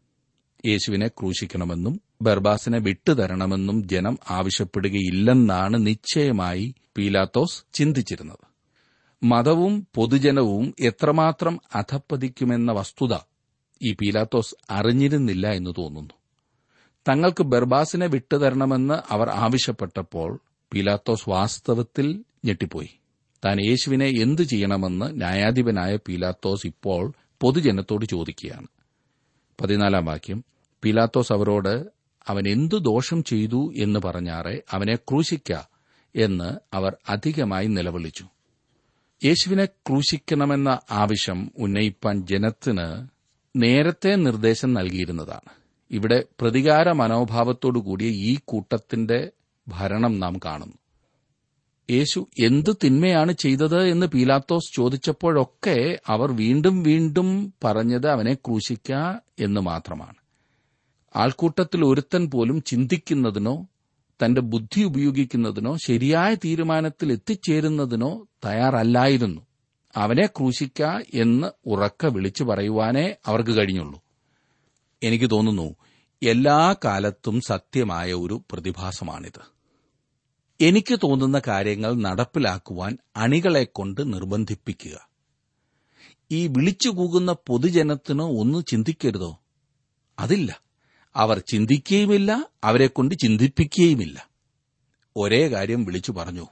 യേശുവിനെ 0.67 1.09
ക്രൂശിക്കണമെന്നും 1.09 2.01
ബർബാസിനെ 2.23 2.79
വിട്ടുതരണമെന്നും 2.79 3.89
ജനം 3.89 4.19
ആവശ്യപ്പെടുകയില്ലെന്നാണ് 4.31 5.87
നിശ്ചയമായി 5.87 6.75
പീലാത്തോസ് 6.99 7.65
ചിന്തിച്ചിരുന്നത്. 7.73 8.53
മതവും 9.23 9.87
പൊതുജനവും 9.95 10.75
എത്രമാത്രം 10.81 11.61
അധപ്പതിക്കുമെന്ന 11.75 12.73
വസ്തുത 12.73 13.19
ഈ 13.83 13.93
പീലാത്തോസ് 13.93 14.55
അറിഞ്ഞിരുന്നില്ല 14.71 15.47
എന്ന് 15.47 15.71
തോന്നുന്നു. 15.79 16.15
തങ്ങൾക്ക് 17.09 17.43
ബർബാസിനെ 17.43 18.07
വിട്ടുതരണമെന്ന് 18.07 19.13
അവർ 19.13 19.31
ആവശ്യപ്പെട്ടപ്പോൾ 19.31 20.41
പീലാത്തോസ് 20.73 21.29
വാസ്തവത്തിൽ 21.29 22.25
ഞെട്ടിപ്പോയി. 22.45 22.91
താൻ 23.45 23.61
യേശുവിനെ 23.61 24.07
എന്തു 24.07 24.43
ചെയ്യണമെന്ന് 24.43 25.21
ന്യായാധിപനായ 25.21 25.97
പീലാത്തോസ് 25.97 26.67
ഇപ്പോൾ 26.67 27.13
പൊതുജനത്തോട് 27.41 28.05
ചോദിക്കുകയാണ്. 28.05 28.67
പതിനാലാം 29.61 30.05
വാക്യം. 30.05 30.45
പീലാത്തോസ് 30.85 31.33
അവരോട് 31.33 31.87
അവൻ 32.29 32.49
എന്തു 32.49 32.77
ദോഷം 32.77 33.25
ചെയ്തു 33.25 33.73
എന്ന് 33.77 34.01
പറഞ്ഞാറെ 34.05 34.63
അവനെ 34.71 34.97
ക്രൂശിക്ക 34.97 35.57
എന്ന് 36.17 36.77
അവർ 36.77 36.97
അധികമായി 37.09 37.67
നിലവിളിച്ചു. 37.67 38.25
യേശുവിനെ 39.25 39.65
ക്രൂശിക്കണമെന്ന 39.65 40.79
ആവശ്യം 40.91 41.53
ഉന്നയിപ്പാൻ 41.59 42.27
ജനത്തിന് 42.27 43.09
നേരത്തെ 43.57 44.17
നിർദ്ദേശം 44.17 44.75
നൽകിയിരുന്നതാണ്. 44.75 45.51
ഇവിടെ 45.91 46.25
പ്രതികാര 46.41 46.93
മനോഭാവത്തോടുകൂടിയ 46.93 48.07
ഈ 48.07 48.39
കൂട്ടത്തിന്റെ 48.45 49.31
ഭരണം 49.69 50.21
നാം 50.21 50.41
കാണുന്നു. 50.45 50.75
യേശു 51.91 52.29
എന്തു 52.45 52.71
തിന്മയാണ് 52.85 53.33
ചെയ്തത് 53.33 53.83
എന്ന് 53.83 54.07
പീലാത്തോസ് 54.07 54.77
ചോദിച്ചപ്പോഴൊക്കെ 54.77 55.99
അവർ 56.07 56.33
വീണ്ടും 56.33 56.83
വീണ്ടും 56.83 57.55
പറഞ്ഞത് 57.65 58.09
അവനെ 58.09 58.35
ക്രൂശിക്ക 58.35 58.93
എന്ന് 59.39 59.61
മാത്രമാണ്. 59.61 60.22
ആൾക്കൂട്ടത്തിൽ 61.17 61.85
ഒരുത്തൻ 61.85 62.31
പോലും 62.31 62.63
ചിന്തിക്കുന്നതിനോ 62.63 63.67
തന്റെ 64.25 64.41
ബുദ്ധി 64.41 64.83
ഉപയോഗിക്കുന്നതിനോ 64.83 65.77
ശരിയായ 65.77 66.35
തീരുമാനത്തിൽ 66.35 67.13
എത്തിച്ചേരുന്നതിനോ 67.13 68.27
തയ്യാറല്ലായിരുന്നു. 68.45 69.41
അവനെ 69.97 70.27
ക്രൂശിക്ക 70.27 70.83
എന്ന് 71.15 71.51
ഉറക്ക 71.67 72.07
വിളിച്ചു 72.07 72.45
പറയുവാനേ 72.45 73.15
അവർക്ക് 73.27 73.51
കഴിഞ്ഞുള്ളൂ. 73.51 74.03
എനിക്ക് 75.03 75.31
തോന്നുന്നു 75.31 75.77
എല്ലാ 76.23 76.75
കാലത്തും 76.85 77.41
സത്യമായ 77.41 78.13
ഒരു 78.13 78.43
പ്രതിഭാസമാണിത്. 78.51 79.41
എനിക്ക് 80.61 80.99
തോന്നുന്ന 81.03 81.43
കാര്യങ്ങൾ 81.49 81.95
നടപ്പിലാക്കുവാൻ 81.95 82.99
അണികളെക്കൊണ്ട് 83.17 84.13
നിർബന്ധിപ്പിക്കുക. 84.13 85.09
ഈ 86.31 86.47
വിളിച്ചു 86.47 86.89
കൂകുന്ന 86.89 87.33
പൊതുജനത്തിന് 87.33 88.23
ഒന്ന് 88.23 88.65
ചിന്തിക്കരുതോ? 88.67 89.39
അതില്ല. 90.19 90.62
അവർ 91.17 91.39
ചിന്തിക്കുകയുമില്ല 91.39 92.47
അവരെക്കൊണ്ട് 92.65 93.15
ചിന്തിപ്പിക്കുകയുമില്ല. 93.15 94.29
ഒരേ 95.17 95.49
കാര്യം 95.49 95.85
വിളിച്ചു 95.85 96.13
പറഞ്ഞു. 96.13 96.47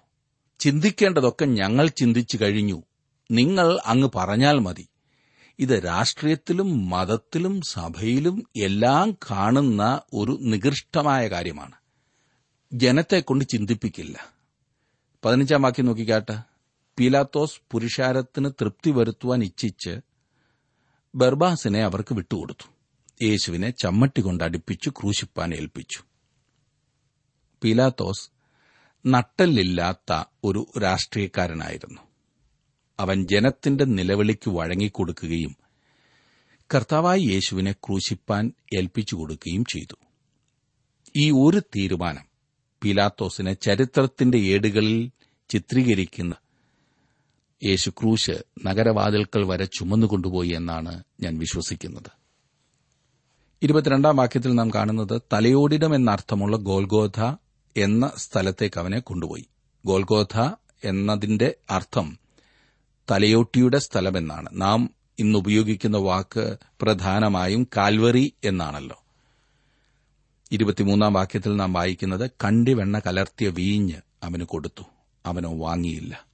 ചിന്തിക്കേണ്ടതൊക്കെ 0.61 1.45
ഞങ്ങൾ 1.45 1.89
ചിന്തിച്ചു 1.89 2.39
കഴിഞ്ഞു. 2.41 2.83
നിങ്ങൾ 3.31 3.79
അങ്ങ് 3.87 4.09
പറഞ്ഞാൽ 4.15 4.59
മതി. 4.59 4.89
ഇത് 5.59 5.85
രാഷ്ട്രീയത്തിലും 5.85 6.91
മതത്തിലും 6.91 7.61
സഭയിലും 7.61 8.49
എല്ലാം 8.57 9.17
കാണുന്ന 9.31 10.01
ഒരു 10.15 10.39
നികൃഷ്ടമായ 10.41 11.29
കാര്യമാണ്. 11.29 11.75
ജനത്തെ 12.73 13.21
കൊണ്ട് 13.21 13.45
ചിന്തിപ്പിക്കില്ല. 13.45 14.35
പതിനഞ്ചാം 15.25 15.63
വാക്യം 15.63 15.87
നോക്കിക്കാട്ടെ. 15.87 16.43
പീലാത്തോസ് 16.99 17.61
പുരുഷാരത്തിന് 17.71 18.51
തൃപ്തി 18.51 18.91
വരുത്തുവാൻ 18.91 19.43
ഇച്ഛിച്ച് 19.43 20.01
ബർബാസിനെ 21.15 21.83
അവർക്ക് 21.83 22.15
വിട്ടുകൊടുത്തു. 22.15 22.80
യേശുവിനെ 23.23 23.71
ചമ്മട്ടി 23.71 24.21
കൊണ്ട് 24.21 24.45
അടുപ്പിച്ചു 24.45 24.91
ക്രൂശിപ്പാൻ 24.91 25.55
ഏൽപ്പിച്ചു. 25.55 25.99
പീലാത്തോസ് 27.65 28.31
നട്ടല്ലില്ലാത്ത 29.07 30.25
ഒരു 30.45 30.67
രാഷ്ട്രീയക്കാരനായിരുന്നു. 30.83 32.01
അവൻ 33.01 33.27
ജനത്തിന്റെ 33.27 33.85
നിലവിളിക്ക് 33.85 34.51
വഴങ്ങിക്കൊടുക്കുകയും 34.51 35.57
കർത്താവായി 36.75 37.21
യേശുവിനെ 37.21 37.73
ക്രൂശിപ്പാൻ 37.73 38.53
ഏൽപ്പിച്ചു 38.79 39.15
കൊടുക്കുകയും 39.15 39.65
ചെയ്തു. 39.65 39.97
ഈ 41.17 41.31
ഒരു 41.31 41.61
തീരുമാനം 41.61 42.25
പീലാത്തോസിനെ 42.85 43.53
ചരിത്രത്തിന്റെ 43.53 44.39
ഏടുകളിൽ 44.39 45.11
ചിത്രീകരിക്കുന്ന 45.49 46.35
യേശു 47.65 47.91
ക്രൂശ് 47.91 48.67
നഗരവാതിൽക്കൽ 48.67 49.45
വരെ 49.45 49.65
ചുമന്നുകൊണ്ടുപോയി 49.65 50.49
എന്നാണ് 50.49 51.03
ഞാൻ 51.21 51.39
വിശ്വസിക്കുന്നത്. 51.39 52.20
ഇരുപത്തിരണ്ടാം 53.63 54.17
വാക്യത്തിൽ 54.17 54.55
നാം 54.55 54.71
കാണുന്നത് 54.75 55.23
തലയോടിടം 55.33 55.95
എന്നർത്ഥമുള്ള 55.95 56.57
ഗോൽഗോഥ 56.57 57.35
എന്ന 57.77 58.11
സ്ഥലത്തേക്ക് 58.17 58.81
അവനെ 58.81 58.99
കൊണ്ടുപോയി. 58.99 59.47
ഗോൽഗോഥ 59.87 60.51
എന്നതിന്റെ 60.85 61.55
അർത്ഥം 61.71 62.19
തലയോട്ടിയുടെ 63.11 63.79
സ്ഥലമെന്നാണ്. 63.79 64.49
നാം 64.53 64.91
ഇന്ന് 65.19 65.39
ഉപയോഗിക്കുന്ന 65.39 65.97
വാക്ക് 65.97 66.57
പ്രധാനമായും 66.83 67.69
കാൽവറി 67.77 68.33
എന്നാണല്ലോ. 68.45 69.03
ഇരുപത്തിമൂന്നാം 70.53 71.13
വാക്യത്തിൽ 71.13 71.57
നാം 71.57 71.73
വായിക്കുന്നത് 71.73 72.31
കണ്ടിവെണ്ണ 72.45 72.99
കലർത്തിയ 72.99 73.49
വീഞ്ഞ് 73.49 73.97
അവന് 74.23 74.43
കൊടുത്തു. 74.43 74.83
അവനോ 75.27 75.59
വാങ്ങിയില്ല. 75.59 76.25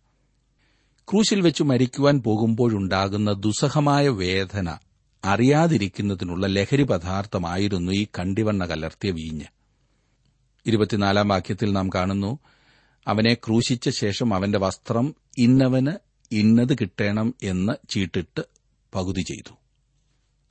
ക്രൂശിൽ 1.10 1.40
വെച്ച് 1.40 1.62
മരിക്കുവാൻ 1.62 2.22
പോകുമ്പോഴുണ്ടാകുന്ന 2.22 3.32
ദുസ്സഹമായ 3.32 4.08
വേദന 4.08 4.78
അറിയാതിരിക്കുന്നതിനുള്ള 5.26 6.46
ലഹരി 6.46 6.82
പദാർത്ഥമായിരുന്നു 6.82 7.92
ഈ 7.92 8.06
കണ്ടിവണ്ണ 8.18 8.64
കലർത്തിയ 8.64 9.10
വീഞ്ഞ്. 9.10 9.44
ഇരുപത്തിനാലാം 10.66 11.28
വാക്യത്തിൽ 11.28 11.72
നാം 11.72 11.90
കാണുന്നു 11.94 12.38
അവനെ 13.08 13.34
ക്രൂശിച്ച 13.34 13.88
ശേഷം 13.88 14.34
അവന്റെ 14.34 14.58
വസ്ത്രം 14.58 15.14
ഇന്നവന് 15.38 15.92
ഇന്നത് 16.32 16.74
കിട്ടണം 16.74 17.34
എന്ന് 17.42 17.72
ചീട്ടിട്ട് 17.88 18.40
പകുതി 18.94 19.20
ചെയ്തു. 19.20 19.54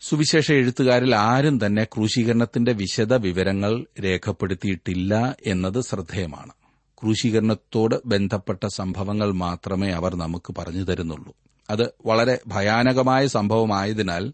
സുവിശേഷ 0.01 0.51
എഴുത്തുകാരിൽ 0.51 1.15
ആരും 1.15 1.65
തന്നെ 1.65 1.83
ക്രൂശീകരണത്തിന്റെ 1.83 2.73
വിശദ 2.73 3.13
വിവരങ്ങൾ 3.13 3.85
രേഖപ്പെടുത്തിയിട്ടില്ല 4.03 5.35
എന്നത് 5.45 5.81
ശ്രദ്ധേയമാണ്. 5.81 6.53
ക്രൂശീകരണത്തോട് 7.01 7.95
ബന്ധപ്പെട്ട 8.05 8.67
സംഭവങ്ങൾ 8.67 9.31
മാത്രമേ 9.31 9.91
അവർ 9.91 10.15
നമുക്ക് 10.15 10.55
പറഞ്ഞു 10.57 10.83
തരുന്നുള്ളൂ. 10.83 11.35
അത് 11.69 11.93
വളരെ 12.05 12.39
ഭയാനകമായ 12.47 13.27
സംഭവമായതിനാൽ 13.27 14.33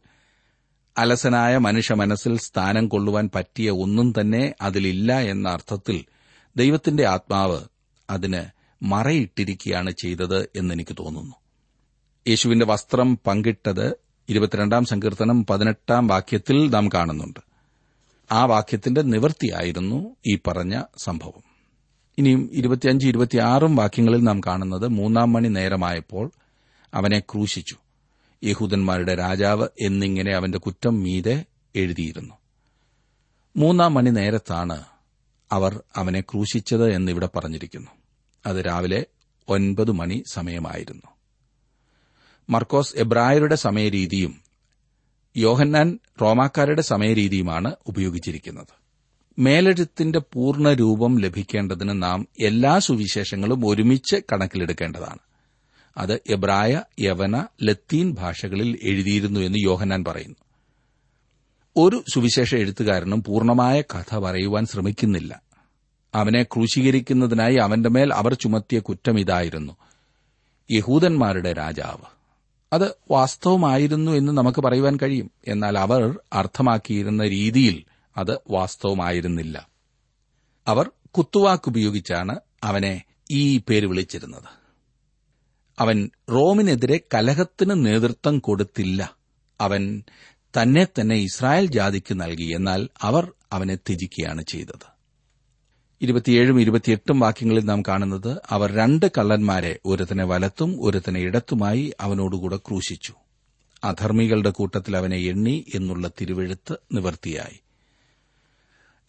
അലസനായ 0.97 1.57
മനുഷ്യ 1.57 1.93
മനസ്സിൽ 1.93 2.37
സ്ഥാനം 2.37 2.87
കൊള്ളുവാൻ 2.87 3.29
പറ്റിയ 3.35 3.69
ഒന്നും 3.69 4.13
തന്നെ 4.21 4.53
അതിലില്ല 4.61 5.19
എന്ന 5.19 5.49
അർത്ഥത്തിൽ 5.49 6.05
ദൈവത്തിന്റെ 6.57 7.05
ആത്മാവ് 7.05 7.59
അതിന് 8.09 8.43
മറയിട്ടിരിക്കുകയാണ് 8.83 9.91
ചെയ്തത് 9.91 10.49
എന്നെനിക്ക് 10.55 10.95
തോന്നുന്നു. 10.99 11.35
യേശുവിന്റെ 12.27 12.65
വസ്ത്രം 12.65 13.19
പങ്കിട്ടത് 13.27 13.95
ഇരുപത്തിരണ്ടാം 14.29 14.85
സങ്കീർത്തനം 14.85 15.45
പതിനെട്ടാം 15.45 16.07
വാക്യത്തിൽ 16.07 16.69
നാം 16.69 16.89
കാണുന്നുണ്ട്. 16.93 17.39
ആ 18.31 18.45
വാക്യത്തിന്റെ 18.45 19.01
നിവൃത്തിയായിരുന്നു 19.01 20.15
ഈ 20.27 20.39
പറഞ്ഞ 20.47 20.83
സംഭവം. 20.97 21.43
ഇനിയും 22.17 22.49
ഇരുപത്തിയഞ്ച് 22.53 23.07
ഇരുപത്തിയാറും 23.07 23.75
വാക്യങ്ങളിൽ 23.75 24.23
നാം 24.23 24.39
കാണുന്നത് 24.39 24.87
മൂന്നാം 24.87 25.33
മണി 25.33 25.47
നേരമായപ്പോൾ 25.47 26.31
അവനെ 26.93 27.19
ക്രൂശിച്ചു. 27.19 27.75
യഹൂദന്മാരുടെ 28.43 29.15
രാജാവ് 29.15 29.67
എന്നിങ്ങനെ 29.81 30.35
അവന്റെ 30.35 30.57
കുറ്റം 30.57 31.03
മീതെ 31.03 31.45
എഴുതിയിരുന്നു. 31.75 32.33
മൂന്നാം 33.57 33.93
മണി 33.93 34.09
നേരത്താണ് 34.09 34.83
അവർ 35.51 35.83
അവനെ 35.95 36.21
ക്രൂശിച്ചത് 36.21 36.93
എന്നിവിടെ 36.93 37.29
പറഞ്ഞിരിക്കുന്നു. 37.35 37.91
അത് 38.45 38.57
രാവിലെ 38.57 39.05
ഒൻപത് 39.47 39.91
മണി 39.91 40.23
സമയമായിരുന്നു. 40.31 41.01
മർക്കോസ് 42.49 42.93
എബ്രായരുടെ 42.95 43.55
സമയരീതിയും 43.55 44.41
യോഹന്നാൻ 45.37 45.99
റോമാക്കാരുടെ 46.21 46.81
സമയരീതിയുമാണ് 46.81 47.75
ഉപയോഗിച്ചിരിക്കുന്നത്. 47.87 48.81
മേലെഴുത്തിന്റെ 49.39 50.19
പൂർണ 50.33 50.73
രൂപം 50.73 51.19
ലഭിക്കേണ്ടതിന് 51.19 52.03
നാം 52.03 52.27
എല്ലാ 52.41 52.79
സുവിശേഷങ്ങളും 52.79 53.67
ഒരുമിച്ച് 53.67 54.15
കണക്കിലെടുക്കേണ്ടതാണ്. 54.15 55.30
അത് 55.97 56.19
എബ്രായ 56.29 56.81
യവന 56.99 57.47
ലത്തീൻ 57.63 58.11
ഭാഷകളിൽ 58.11 58.79
എഴുതിയിരുന്നു 58.83 59.39
എന്ന് 59.39 59.57
യോഹന്നാൻ 59.57 60.03
പറയുന്നു. 60.03 60.35
ഒരു 61.77 62.03
സുവിശേഷ 62.13 62.55
എഴുത്തുകാരനും 62.55 63.23
പൂർണമായ 63.23 63.81
കഥ 63.81 64.17
പറയുവാൻ 64.17 64.65
ശ്രമിക്കുന്നില്ല. 64.65 65.41
അവനെ 66.15 66.43
ക്രൂശീകരിക്കുന്നതിനായി 66.43 67.55
അവന്റെ 67.55 67.89
മേൽ 67.89 68.13
അവർ 68.13 68.33
ചുമത്തിയ 68.33 68.79
കുറ്റം 68.79 69.19
ഇതായിരുന്നു. 69.19 69.73
യഹൂദന്മാരുടെ 70.71 71.53
രാജാവ്. 71.53 72.21
അത് 72.73 72.95
വാസ്തവമായിരുന്നു 73.11 74.11
എന്ന് 74.11 74.31
നമുക്ക് 74.31 74.61
പറയുവാൻ 74.61 74.97
കഴിയും. 75.03 75.31
എന്നാൽ 75.47 75.77
അവർ 75.77 76.19
അർത്ഥമാക്കിയിരുന്ന 76.33 77.27
രീതിയിൽ 77.27 77.83
അത് 78.17 78.37
വാസ്തവമായിരുന്നില്ല. 78.49 79.69
അവർ 80.67 80.91
കുത്തുവാക്കുപയോഗിച്ചാണ് 81.17 82.39
അവനെ 82.63 83.03
ഈ 83.31 83.57
പേര് 83.57 83.85
വിളിച്ചിരുന്നത്. 83.85 84.60
അവൻ 85.81 86.09
റോമിനെതിരെ 86.31 86.99
കലഹത്തിന് 87.13 87.85
നേതൃത്വം 87.85 88.39
കൊടുത്തില്ല. 88.39 89.15
അവൻ 89.61 90.03
തന്നെ 90.61 90.85
തന്നെ 90.85 91.15
ഇസ്രായേൽ 91.15 91.65
ജാതിക്ക് 91.65 92.21
നൽകി. 92.21 92.53
എന്നാൽ 92.55 92.89
അവർ 93.01 93.31
അവനെ 93.51 93.75
ത്യജിക്കുകയാണ് 93.75 94.43
ചെയ്തത്. 94.43 94.91
ഇരുപത്തിയേഴും 96.01 96.61
ഇരുപത്തിയെട്ടും 96.61 97.19
വാക്യങ്ങളിൽ 97.19 97.65
നാം 97.65 97.81
കാണുന്നത് 97.81 98.37
അവർ 98.49 98.71
രണ്ട് 98.71 99.05
കള്ളന്മാരെ 99.17 99.79
ഒരുത്തനെ 99.85 100.25
വലത്തും 100.25 100.77
ഒരുത്തനെ 100.81 101.19
ഇടത്തുമായി 101.19 101.93
അവനോടുകൂടെ 101.99 102.57
ക്രൂശിച്ചു. 102.57 103.13
അധർമ്മികളുടെ 103.83 104.49
കൂട്ടത്തിൽ 104.49 104.97
അവനെ 104.97 105.17
എണ്ണി 105.17 105.65
എന്നുള്ള 105.75 106.11
തിരുവെഴുത്ത് 106.21 106.73
നിവർത്തിയായി. 106.93 107.59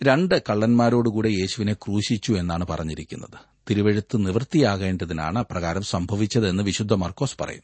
രണ്ട് 0.02 0.42
കള്ളന്മാരോടുകൂടെ 0.50 1.28
യേശുവിനെ 1.28 1.72
ക്രൂശിച്ചു 1.72 2.32
എന്നാണ് 2.32 2.66
പറഞ്ഞിരിക്കുന്നത്. 2.66 3.51
തിരുവെഴുത്ത് 3.70 4.26
നിവൃത്തിയാകേണ്ടതിനാണ് 4.26 5.38
അപ്രകാരം 5.38 5.82
സംഭവിച്ചതെന്ന് 5.82 6.62
വിശുദ്ധ 6.62 6.94
മർക്കോസ് 6.94 7.36
പറയും. 7.40 7.62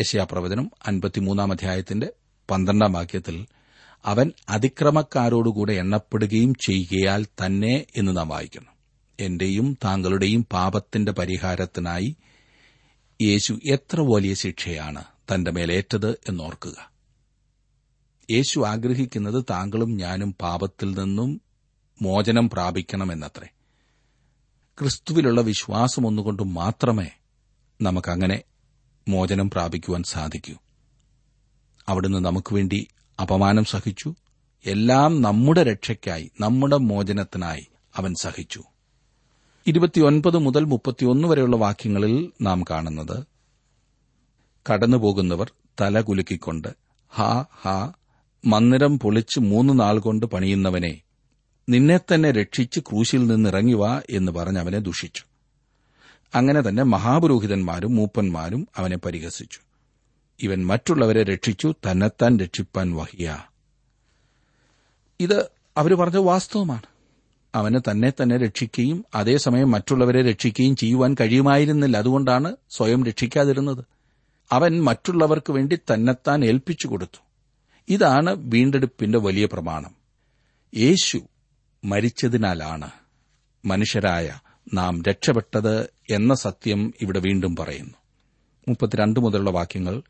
യശയാപ്രവചനം 0.00 0.70
അൻപത്തിമൂന്നാം 0.86 1.52
അധ്യായത്തിന്റെ 1.52 2.12
പന്ത്രണ്ടാം 2.50 2.92
വാക്യത്തിൽ 2.92 3.46
അവൻ 4.04 4.32
അതിക്രമക്കാരോടുകൂടെ 4.48 5.72
എണ്ണപ്പെടുകയും 5.72 6.54
ചെയ്യുകയാൽ 6.54 7.24
തന്നെ 7.24 7.86
എന്ന് 7.96 8.16
നാം 8.16 8.28
വായിക്കുന്നു. 8.28 8.70
എന്റെയും 9.20 9.78
താങ്കളുടെയും 9.84 10.46
പാപത്തിന്റെ 10.52 11.12
പരിഹാരത്തിനായി 11.12 12.16
യേശു 13.22 13.60
എത്ര 13.64 14.00
വലിയ 14.00 14.34
ശിക്ഷയാണ് 14.34 15.04
തന്റെ 15.34 15.50
മേലേറ്റത് 15.50 16.10
എന്നോർക്കുക. 16.28 16.90
യേശു 18.30 18.60
ആഗ്രഹിക്കുന്നത് 18.60 19.44
താങ്കളും 19.50 19.96
ഞാനും 19.96 20.34
പാപത്തിൽ 20.40 20.98
നിന്നും 20.98 21.40
മോചനം 22.02 22.50
പ്രാപിക്കണമെന്നത്രേ. 22.50 23.48
ക്രിസ്തുവിലുള്ള 24.80 25.40
വിശ്വാസം 25.40 26.06
ഒന്നുകൊണ്ട് 26.06 26.42
മാത്രമേ 26.42 27.10
നമുക്കങ്ങനെ 27.80 28.42
മോചനം 29.08 29.50
പ്രാപിക്കുവാൻ 29.50 30.02
സാധിക്കൂ. 30.02 30.54
അവിടുന്ന് 31.88 32.18
നമുക്ക് 32.18 32.54
വേണ്ടി 32.54 32.86
അപമാനം 33.20 33.64
സഹിച്ചു. 33.64 34.14
എല്ലാം 34.66 35.22
നമ്മുടെ 35.22 35.62
രക്ഷയ്ക്കായി 35.62 36.30
നമ്മുടെ 36.40 36.76
മോചനത്തിനായി 36.76 37.66
അവൻ 37.96 38.14
സഹിച്ചു. 38.14 38.62
ഇരുപത്തിയൊൻപത് 39.66 40.38
മുതൽ 40.38 40.64
മുപ്പത്തിയൊന്ന് 40.64 41.28
വരെയുള്ള 41.28 41.56
വാക്യങ്ങളിൽ 41.56 42.32
നാം 42.40 42.64
കാണുന്നത് 42.70 43.26
കടന്നുപോകുന്നവർ 44.72 45.52
തല 45.80 46.00
കുലുക്കിക്കൊണ്ട് 46.00 46.68
ഹാ 47.14 47.44
ഹാ 47.62 47.92
മന്ദിരം 48.46 48.98
പൊളിച്ച് 48.98 49.40
മൂന്ന് 49.40 49.80
നാൾ 49.80 49.98
കൊണ്ട് 49.98 50.26
പണിയുന്നവനെ 50.26 51.01
നിന്നെ 51.68 52.00
തന്നെ 52.14 52.30
രക്ഷിച്ച് 52.30 52.80
ക്രൂശിൽ 52.80 53.26
നിന്നിറങ്ങി 53.26 53.72
വാ 53.72 54.02
എന്ന് 54.10 54.32
പറഞ്ഞ് 54.32 54.58
അവനെ 54.58 54.78
ദുഷിച്ചു. 54.78 55.22
അങ്ങനെ 56.34 56.60
തന്നെ 56.60 56.82
മഹാപുരോഹിതന്മാരും 56.82 57.96
മൂപ്പന്മാരും 57.96 58.68
അവനെ 58.76 58.96
പരിഹസിച്ചു. 58.96 59.58
ഇവൻ 60.40 60.66
മറ്റുള്ളവരെ 60.66 61.22
രക്ഷിച്ചു 61.22 61.74
തന്നെത്താൻ 61.90 62.38
രക്ഷിപ്പാൻ 62.38 62.94
വഹിയ. 62.94 63.38
ഇത് 65.20 65.46
അവർ 65.76 65.94
പറഞ്ഞ 65.94 66.16
വാസ്തവമാണ്. 66.16 66.82
അവന് 67.54 67.80
തന്നെ 67.90 68.10
തന്നെ 68.10 68.36
രക്ഷിക്കുകയും 68.36 69.04
അതേസമയം 69.14 69.70
മറ്റുള്ളവരെ 69.70 70.22
രക്ഷിക്കുകയും 70.22 70.76
ചെയ്യുവാൻ 70.76 71.16
കഴിയുമായിരുന്നില്ല. 71.20 71.96
അതുകൊണ്ടാണ് 71.96 72.56
സ്വയം 72.70 73.04
രക്ഷിക്കാതിരുന്നത്. 73.04 73.84
അവൻ 74.52 74.82
മറ്റുള്ളവർക്ക് 74.82 75.52
വേണ്ടി 75.52 75.76
തന്നെത്താൻ 75.76 76.44
ഏൽപ്പിച്ചു 76.44 76.86
കൊടുത്തു. 76.86 77.18
ഇതാണ് 77.88 78.34
വീണ്ടെടുപ്പിന്റെ 78.38 79.18
വലിയ 79.18 79.46
പ്രമാണം. 79.46 79.94
യേശു 80.76 81.20
മരിച്ചതിനാലാണ് 81.84 82.90
മനുഷ്യരായ 83.64 84.38
നാം 84.74 85.02
രക്ഷപ്പെട്ടത് 85.02 85.90
എന്ന 86.10 86.34
സത്യം 86.34 86.94
ഇവിടെ 87.02 87.18
വീണ്ടും 87.18 87.56
പറയുന്നു. 87.56 87.94
മുപ്പത്തിരണ്ട് 88.68 89.20
മുതലുള്ള 89.20 89.50
വാക്യങ്ങൾ 89.50 90.02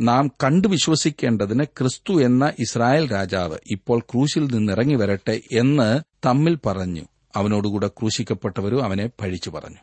നാം 0.00 0.28
കണ്ടു 0.28 0.68
വിശ്വസിക്കേണ്ടതിന് 0.68 1.64
ക്രിസ്തു 1.64 2.22
എന്ന 2.22 2.52
ഇസ്രായേൽ 2.58 3.12
രാജാവ് 3.12 3.58
ഇപ്പോൾ 3.70 4.00
ക്രൂശിൽ 4.00 4.54
നിന്നിറങ്ങി 4.54 4.94
വരട്ടെ 4.94 5.42
എന്ന് 5.52 6.00
തമ്മിൽ 6.26 6.58
പറഞ്ഞു. 6.66 7.02
അവനോടുകൂടെ 7.36 7.88
ക്രൂശിക്കപ്പെട്ടവരും 7.88 8.84
അവനെ 8.84 9.06
പഴിച്ചു 9.06 9.50
പറഞ്ഞു. 9.50 9.76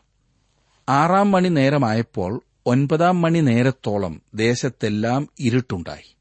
ആറാം 0.88 1.30
മണി 1.30 1.48
നേരമായപ്പോൾ 1.48 2.40
ഒൻപതാം 2.66 3.20
മണി 3.20 3.40
നേരത്തോളം 3.40 4.22
ദേശത്തെല്ലാം 4.34 5.28
ഇരുട്ടുണ്ടായി. 5.40 6.15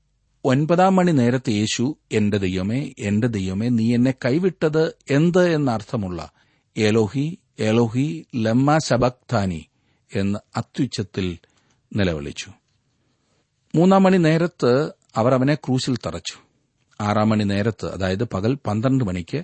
ഒൻപതാം 0.47 0.95
മണി 0.95 1.11
നേരത്തെ 1.11 1.51
യേശു 1.51 1.97
എന്റെ 2.11 2.37
ദൈവമേ 2.37 2.93
എന്റെ 2.99 3.27
ദൈവമേ 3.27 3.69
നീ 3.69 3.93
എന്നെ 3.93 4.13
കൈവിട്ടത് 4.25 4.95
എന്ത്? 5.09 5.49
എന്നർത്ഥമുള്ള 5.55 6.31
എലോഹി 6.77 7.37
എലോഹി 7.59 8.25
ലമ്മ 8.35 8.77
ശബക്താനി 8.77 9.65
എന്ന് 10.15 10.39
അത്യുച്ചത്തിൽ 10.55 11.37
നിലവിളിച്ചു. 11.95 12.51
മൂന്നാം 13.75 14.03
മണി 14.03 14.17
നേരത്ത് 14.17 14.91
അവർ 15.15 15.33
അവനെ 15.33 15.55
ക്രൂശിൽ 15.55 15.95
തറച്ചു. 15.95 16.37
ആറാം 17.01 17.29
മണി 17.29 17.43
നേരത്ത് 17.43 17.85
അതായത് 17.85 18.23
പകൽ 18.23 18.57
പന്ത്രണ്ട് 18.67 19.03
മണിക്ക് 19.03 19.43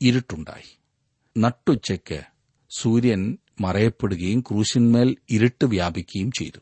ഇരുട്ടുണ്ടായി. 0.00 0.78
നട്ടുച്ചയ്ക്ക് 1.38 2.20
സൂര്യൻ 2.70 3.38
മറയപ്പെടുകയും 3.60 4.40
ക്രൂശിന്മേൽ 4.40 5.16
ഇരുട്ട് 5.30 5.64
വ്യാപിക്കുകയും 5.64 6.30
ചെയ്തു. 6.30 6.60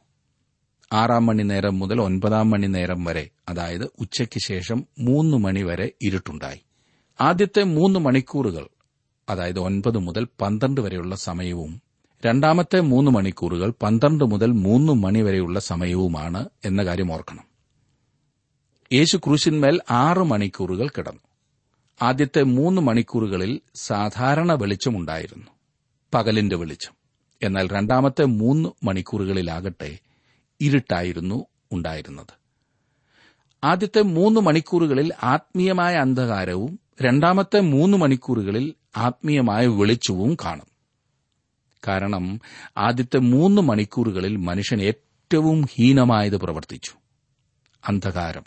ആറാം 0.93 1.27
മണി 1.27 1.43
നേരം 1.43 1.79
മുതൽ 1.79 2.01
ഒൻപതാം 2.01 2.51
മണി 2.51 2.67
നേരം 2.67 3.05
വരെ 3.05 3.29
അതായത് 3.49 3.91
ഉച്ചയ്ക്ക് 3.99 4.41
ശേഷം 4.41 4.87
മൂന്ന് 4.99 5.37
മണി 5.37 5.63
വരെ 5.63 5.93
ഇരുട്ടുണ്ടായി. 6.03 6.61
ആദ്യത്തെ 7.21 7.63
മൂന്ന് 7.63 8.01
മണിക്കൂറുകൾ 8.01 8.69
അതായത് 9.29 9.59
ഒൻപത് 9.59 9.99
മുതൽ 9.99 10.27
പന്ത്രണ്ട് 10.41 10.81
വരെയുള്ള 10.81 11.17
സമയവും 11.17 11.81
രണ്ടാമത്തെ 12.27 12.81
മൂന്ന് 12.81 13.11
മണിക്കൂറുകൾ 13.11 13.73
പന്ത്രണ്ട് 13.83 14.25
മുതൽ 14.25 14.51
മൂന്ന് 14.51 14.93
മണി 14.93 15.21
വരെയുള്ള 15.21 15.61
സമയവുമാണ് 15.61 16.49
എന്ന 16.65 16.85
കാര്യം 16.85 17.13
ഓർക്കണം. 17.13 17.45
യേശു 18.93 19.17
ക്രൂശിന്മേൽ 19.17 19.81
ആറ് 19.91 20.19
മണിക്കൂറുകൾ 20.19 20.89
കിടന്നു. 20.89 21.21
ആദ്യത്തെ 22.03 22.43
മൂന്ന് 22.43 22.83
മണിക്കൂറുകളിൽ 22.83 23.61
സാധാരണ 23.75 24.53
വെളിച്ചമുണ്ടായിരുന്നു 24.53 25.51
പകലിന്റെ 26.15 26.57
വെളിച്ചം. 26.57 26.95
എന്നാൽ 27.43 27.69
രണ്ടാമത്തെ 27.69 28.25
മൂന്ന് 28.25 28.69
മണിക്കൂറുകളിലാകട്ടെ 28.87 29.99
ഇരുട്ടായിരുന്നു 30.61 31.47
ഉണ്ടായിരുന്നത്. 31.73 32.41
ആദ്യത്തെ 33.65 34.03
മൂന്ന് 34.03 34.41
മണിക്കൂറുകളിൽ 34.41 35.13
ആത്മീയമായ 35.23 35.97
അന്ധകാരവും 35.97 36.81
രണ്ടാമത്തെ 37.03 37.61
മൂന്ന് 37.61 37.99
മണിക്കൂറുകളിൽ 37.99 38.75
ആത്മീയമായ 38.97 39.67
വെളിച്ചവും 39.67 40.37
കാണും. 40.45 40.67
കാരണം 41.89 42.41
ആദ്യത്തെ 42.77 43.19
മൂന്ന് 43.19 43.63
മണിക്കൂറുകളിൽ 43.63 44.37
മനുഷ്യൻ 44.37 44.83
ഏറ്റവും 44.83 45.63
ഹീനമായത് 45.63 46.37
പ്രവർത്തിച്ചു. 46.37 46.93
അന്ധകാരം. 47.89 48.45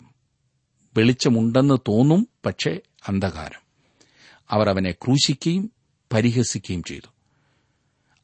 വെളിച്ചമുണ്ടെന്ന് 0.96 1.74
തോന്നും 1.88 2.28
പക്ഷേ 2.46 2.80
അന്ധകാരം. 3.08 3.60
അവർ 4.50 4.68
അവനെ 4.68 4.92
ക്രൂശിക്കുകയും 4.92 5.72
പരിഹസിക്കുകയും 6.12 6.82
ചെയ്തു. 6.82 7.08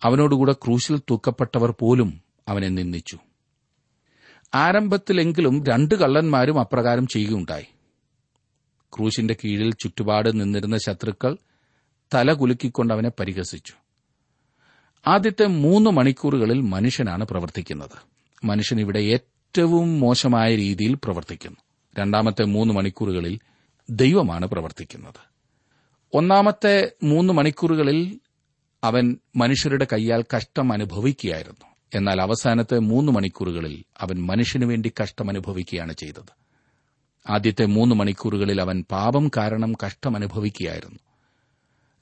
അവനോടുകൂടെ 0.03 0.53
ക്രൂശിൽ 0.53 1.00
തൂക്കപ്പെട്ടവർ 1.11 1.74
പോലും 1.81 2.20
അവനെ 2.48 2.68
നിന്ദിച്ചു. 2.68 3.18
ആരംഭത്തിലെങ്കിലും 4.55 5.65
രണ്ട് 5.67 5.95
കള്ളന്മാരും 5.95 6.61
അപ്രകാരം 6.61 7.07
ചെയ്യുകയുണ്ടായി. 7.07 7.65
ക്രൂശിന്റെ 8.97 9.37
കീഴിൽ 9.45 9.73
ചുറ്റുപാട് 9.73 10.41
നിന്നിരുന്ന 10.41 10.79
ശത്രുക്കൾ 10.79 11.37
തല 12.15 12.33
കുലുക്കിക്കൊണ്ട് 12.33 12.95
അവനെ 12.95 13.11
പരിഹസിച്ചു. 13.21 13.73
ആദ്യത്തെ 15.07 15.47
മൂന്ന് 15.47 15.91
മണിക്കൂറുകളിൽ 15.91 16.61
മനുഷ്യനാണ് 16.61 17.25
പ്രവർത്തിക്കുന്നത്. 17.25 17.91
മനുഷ്യൻ 18.45 18.81
ഇവിടെ 18.81 18.99
ഏറ്റവും 18.99 20.01
മോശമായ 20.01 20.55
രീതിയിൽ 20.55 20.95
പ്രവർത്തിക്കുന്നു. 20.95 21.57
രണ്ടാമത്തെ 21.99 22.45
മൂന്ന് 22.45 22.75
മണിക്കൂറുകളിൽ 22.75 23.39
ദൈവമാണ് 23.91 24.47
പ്രവർത്തിക്കുന്നത്. 24.47 25.31
ഒന്നാമത്തെ 26.15 26.93
മൂന്ന് 27.03 27.33
മണിക്കൂറുകളിൽ 27.33 28.21
അവൻ 28.85 29.17
മനുഷ്യരുടെ 29.37 29.87
കൈയാൽ 29.93 30.25
കഷ്ടം 30.37 30.73
അനുഭവിക്കുകയായിരുന്നു. 30.73 31.69
എന്നാൽ 31.94 32.20
അവസാനത്തെ 32.20 32.79
മൂന്ന് 32.79 33.12
മണിക്കൂറുകളിൽ 33.12 33.85
അവൻ 34.00 34.26
മനുഷ്യനു 34.26 34.66
വേണ്ടി 34.66 34.92
കഷ്ടം 35.03 35.31
അനുഭവിക്കുകയാണ് 35.31 35.92
ചെയ്തത്. 35.92 36.40
ആദ്യത്തെ 37.31 37.66
മൂന്ന് 37.66 37.94
മണിക്കൂറുകളിൽ 37.94 38.61
അവൻ 38.61 38.85
പാപം 38.90 39.31
കാരണം 39.37 39.72
കഷ്ടമനുഭവിക്കുകയായിരുന്നു. 39.87 40.98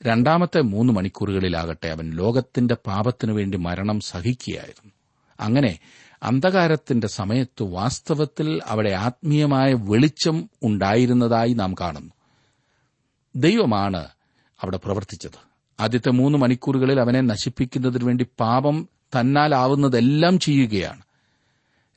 രണ്ടാമത്തെ 0.03 0.61
മൂന്ന് 0.61 0.93
മണിക്കൂറുകളിലാകട്ടെ 0.93 1.89
അവൻ 1.89 2.11
ലോകത്തിന്റെ 2.11 2.75
പാപത്തിനു 2.75 3.33
വേണ്ടി 3.33 3.59
മരണം 3.59 4.01
സഹിക്കുകയായിരുന്നു. 4.01 4.93
അങ്ങനെ 5.41 5.79
അന്ധകാരത്തിന്റെ 6.23 7.07
സമയത്ത് 7.07 7.63
വാസ്തവത്തിൽ 7.63 8.61
അവിടെ 8.67 8.91
ആത്മീയമായ 8.91 9.75
വെളിച്ചം 9.75 10.51
ഉണ്ടായിരുന്നതായി 10.63 11.53
നാം 11.53 11.75
കാണുന്നു. 11.81 12.13
ദൈവമാണ് 13.37 14.09
അവിടെ 14.63 14.77
പ്രവർത്തിച്ചത്. 14.77 15.49
ആദ്യത്തെ 15.81 16.11
മൂന്ന് 16.11 16.39
മണിക്കൂറുകളിൽ 16.39 17.01
അവനെ 17.01 17.21
നശിപ്പിക്കുന്നതിനു 17.21 18.05
വേണ്ടി 18.05 18.27
പാപം 18.41 18.89
തന്നാലാവുന്നതെല്ലാം 19.17 20.39
ചെയ്യുകയാണ്. 20.39 21.03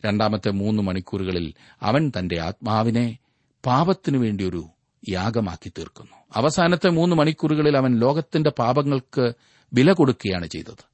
രണ്ടാമത്തെ 0.05 0.51
മൂന്ന് 0.51 0.83
മണിക്കൂറുകളിൽ 0.83 1.53
അവൻ 1.81 2.11
തന്റെ 2.19 2.39
ആത്മാവിനെ 2.39 3.17
പാപത്തിനു 3.65 4.17
വേണ്ടി 4.17 4.43
ഒരു 4.43 4.65
യാഗമാക്കി 5.09 5.69
തീർക്കുന്നു. 5.69 6.11
അവസാനത്തെ 6.35 6.89
മൂന്ന് 6.89 7.15
മണിക്കൂറുകളിൽ 7.15 7.77
അവൻ 7.77 7.99
ലോകത്തിന്റെ 7.99 8.49
പാപങ്ങൾക്ക് 8.49 9.33
വില 9.73 9.91
കൊടുക്കുകയാണ് 9.91 10.47
ചെയ്തത്. 10.47 10.91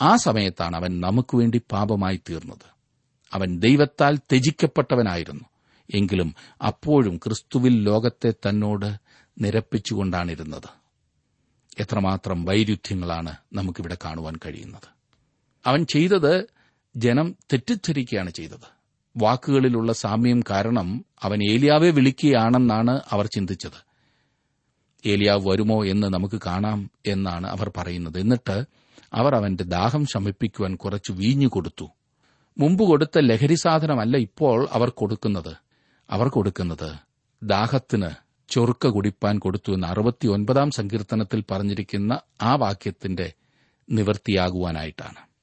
ആ 0.00 0.16
സമയത്താണ് 0.16 0.76
അവൻ 0.76 1.00
നമുക്ക് 1.00 1.36
വേണ്ടി 1.36 1.62
പാപമായി 1.72 2.20
തീർന്നത്. 2.30 2.74
അവൻ 3.32 3.58
ദൈവത്താൽ 3.58 4.16
ത്യജിക്കപ്പെട്ടവനായിരുന്നു. 4.16 5.44
എങ്കിലും 5.94 6.34
അപ്പോഴും 6.66 7.16
ക്രിസ്തുവിൽ 7.16 7.82
ലോകത്തെ 7.82 8.30
തന്നോട് 8.30 8.96
നിരപ്പിച്ചുകൊണ്ടാണിരുന്നത്. 9.40 10.68
എത്രമാത്രം 11.78 12.44
വൈരുദ്ധ്യങ്ങളാണ് 12.44 13.36
നമുക്കിവിടെ 13.52 13.96
കാണുവാൻ 14.04 14.34
കഴിയുന്നത്. 14.46 14.93
അവൻ 15.66 15.86
ചെയ്തത് 15.86 16.46
ജനം 16.96 17.36
തെറ്റിദ്ധരിക്കുകയാണ് 17.52 18.30
ചെയ്തത്. 18.30 18.74
വാക്കുകളിലുള്ള 19.16 19.92
സാമ്യം 19.92 20.42
കാരണം 20.50 21.04
അവൻ 21.22 21.50
ഏലിയാവെ 21.50 21.90
വിളിക്കുകയാണെന്നാണ് 21.90 23.00
അവർ 23.10 23.26
ചിന്തിച്ചത്. 23.26 23.94
ഏലിയാവ് 25.06 25.48
വരുമോ 25.48 25.84
എന്ന് 25.84 26.06
നമുക്ക് 26.06 26.40
കാണാം 26.46 26.90
എന്നാണ് 27.06 27.46
അവർ 27.46 27.72
പറയുന്നത്. 27.76 28.18
എന്നിട്ട് 28.18 28.64
അവർ 29.14 29.34
അവന്റെ 29.34 29.64
ദാഹം 29.64 30.06
ശമിപ്പിക്കുവാൻ 30.06 30.76
കുറച്ച് 30.76 31.12
വീഞ്ഞു 31.12 31.48
കൊടുത്തു. 31.48 31.90
മുമ്പ് 32.58 32.84
കൊടുത്ത 32.84 33.18
ലഹരി 33.18 33.54
സാധനമല്ല 33.54 34.16
ഇപ്പോൾ 34.16 34.68
അവർ 34.72 34.88
കൊടുക്കുന്നത്. 34.88 35.56
അവർ 36.10 36.28
കൊടുക്കുന്നത് 36.28 36.92
ദാഹത്തിന് 37.42 38.10
ചൊറുക്ക 38.48 38.86
കുടിപ്പാൻ 38.86 39.38
കൊടുത്തു 39.38 39.72
എന്ന് 39.72 39.86
അറുപത്തിയൊൻപതാം 39.86 40.70
സങ്കീർത്തനത്തിൽ 40.70 41.44
പറഞ്ഞിരിക്കുന്ന 41.50 42.20
ആ 42.42 42.54
വാക്യത്തിന്റെ 42.54 43.32
നിവൃത്തിയാകുവാനായിട്ടാണ് 43.90 45.33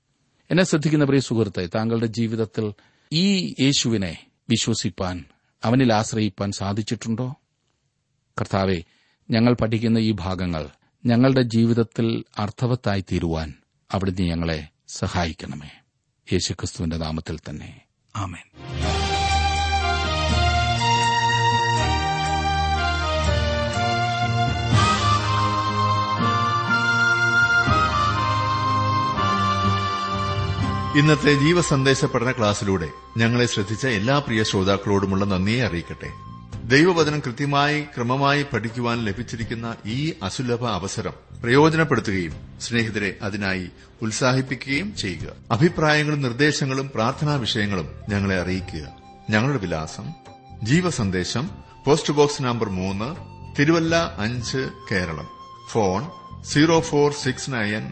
എന്നെ 0.52 0.64
ശ്രദ്ധിക്കുന്ന 0.64 1.06
പ്രിയ 1.06 1.20
സുഹൃത്തെ 1.20 1.70
താങ്കളുടെ 1.76 2.06
ജീവിതത്തിൽ 2.06 2.74
ഈ 3.12 3.56
യേശുവിനെ 3.60 4.28
വിശ്വസിപ്പാൻ 4.50 5.26
അവനിൽ 5.64 5.94
ആശ്രയിപ്പാൻ 5.94 6.52
സാധിച്ചിട്ടുണ്ടോ? 6.52 7.36
കർത്താവെ 8.42 8.84
ഞങ്ങൾ 9.32 9.54
പഠിക്കുന്ന 9.54 9.98
ഈ 9.98 10.12
ഭാഗങ്ങൾ 10.12 10.70
ഞങ്ങളുടെ 11.06 11.42
ജീവിതത്തിൽ 11.42 12.24
അർത്ഥവത്തായി 12.38 13.06
തീരുവാൻ 13.12 13.54
അവിടുന്ന് 13.92 14.22
ഞങ്ങളെ 14.22 14.68
സഹായിക്കണമേ. 14.88 15.70
യേശുക്രിസ്തുവിന്റെ 16.34 16.98
നാമത്തിൽ 16.98 17.40
തന്നെ. 17.50 17.82
ആമേൻ. 18.16 18.72
ഇന്നത്തെ 30.95 31.34
ജീവസന്ദേശ 31.34 32.06
പഠന 32.06 32.32
ക്ലാസ്സിലൂടെ 32.32 32.89
ഞങ്ങളെ 33.17 33.45
ശ്രദ്ധിച്ച 33.45 33.88
എല്ലാ 33.88 34.19
പ്രിയ 34.19 34.43
ശ്രോതാക്കളോടുമുള്ള 34.43 35.25
നന്ദിയെ 35.25 35.65
അറിയിക്കട്ടെ. 35.65 36.10
ദൈവവചനം 36.63 37.19
കൃത്യമായി 37.19 37.82
ക്രമമായി 37.82 38.45
പഠിക്കുവാൻ 38.54 39.06
ലഭിച്ചിരിക്കുന്ന 39.06 39.75
ഈ 39.86 40.13
അസുലഭ 40.23 40.65
അവസരം 40.65 41.13
പ്രയോജനപ്പെടുത്തുകയും 41.43 42.34
സ്നേഹിതരെ 42.62 43.17
അതിനായി 43.21 43.69
ഉത്സാഹിപ്പിക്കുകയും 44.01 44.97
ചെയ്യുക. 44.97 45.34
അഭിപ്രായങ്ങളും 45.51 46.21
നിർദ്ദേശങ്ങളും 46.21 46.91
പ്രാർത്ഥനാ 46.95 47.36
വിഷയങ്ങളും 47.36 47.89
ഞങ്ങളെ 48.10 48.41
അറിയിക്കുക. 48.41 48.91
ഞങ്ങളുടെ 49.30 49.60
വിലാസം 49.60 50.12
ജീവസന്ദേശം 50.63 51.49
പോസ്റ്റ് 51.86 52.13
ബോക്സ് 52.13 52.41
നമ്പർ 52.41 52.69
മൂന്ന് 52.69 53.15
തിരുവല്ല 53.60 54.15
അഞ്ച് 54.17 54.69
Keralam. 54.91 55.27
Phone 55.69 56.06
zero 56.43 56.80
four 56.80 57.12
six 57.12 57.51
nine 57.51 57.91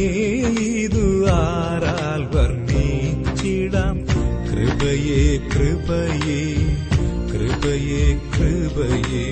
ഇതു 0.54 1.26
ആരാൽ 1.28 2.36
വർണിച്ചിടാം. 2.36 3.96
കൃപയേ 4.50 5.38
കൃപയേ 5.38 6.54
കൃപയേ 7.32 8.18
കൃപയേ 8.36 9.24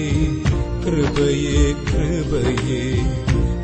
കൃപയെ 0.85 1.61
കൃപയെ 1.87 2.83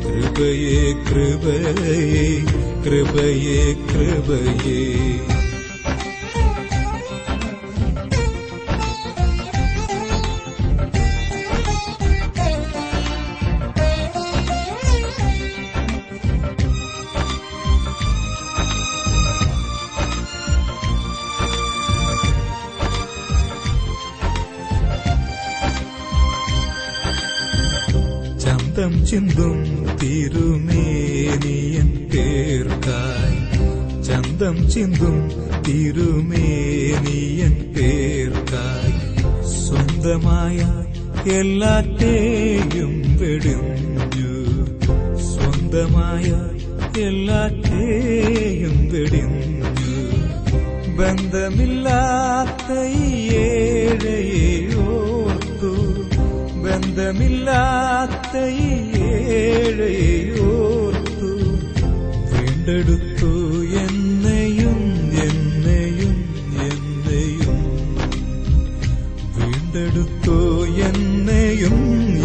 കൃപയെ 0.04 0.80
കൃപയെ 1.08 2.24
കൃപയെ 2.86 3.60
കൃപയേ. 3.90 5.27
ചന്തം 29.10 29.98
തിരുമേനിയൻ 29.98 32.10
പേർക്കായി. 32.14 34.02
ചന്തം 34.02 34.70
ചിന്തും 34.70 35.30
തിരുമേനിയൻ 35.68 37.50
പേർക്കായി. 37.50 39.48
സ്വന്തമായ 39.48 40.84
എല്ലാറ്റേയും 41.30 43.18
വെടിഞ്ഞു. 43.18 44.66
സ്വന്തമായ 45.16 46.40
എല്ലാറ്റേയും 47.00 48.92
വെടിഞ്ഞു. 48.92 50.10
ബന്ധമില്ലാത്ത 50.96 52.80
ഈ 52.80 53.28
ഓർത്തു 53.28 54.67
ബന്ധമില്ലാത്ത 56.98 58.36
ഏഴയോർത്തു 59.32 61.28
വീണ്ടെടുത്തു 62.30 63.30
എന്നെയും 63.82 64.78
എന്നെയും 65.26 66.16
എന്നെയും. 66.64 67.60
വീണ്ടെടുത്തു 69.36 70.36
എന്നെയും 70.88 71.76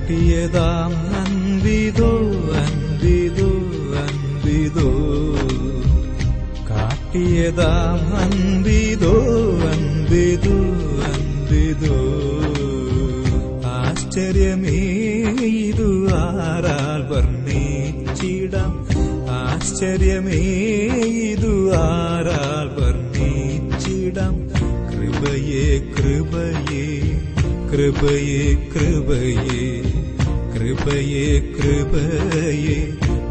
കാട്ടിയതാം 0.07 1.15
അൻപിതോ 1.15 2.09
അന്തിതോ 2.53 3.49
അന്തിതോ. 3.97 4.91
കാട്ടിയതാം 6.69 8.15
അൻപിതോ 8.15 9.13
അൻപിതോ 9.67 10.55
അന്തിതോ. 11.03 11.99
ആശ്ചര്യമേ 13.67 14.77
ആരാൽ 16.15 17.13
വർണിച്ചിടാം? 17.13 18.87
ആശ്ചര്യമേ 19.29 20.55
ആരാൽ 21.75 22.83
വർണിച്ചിടാം? 22.83 24.33
കൃപയേ 24.91 25.79
കൃപയേ 25.79 27.19
കൃപയേ 27.71 28.71
കൃപയേ. 28.75 29.86
കൃപയേ 30.87 31.39
കൃപയേ 31.39 32.77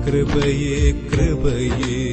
കൃപയേ 0.05 0.81
കൃപയേ. 1.13 2.06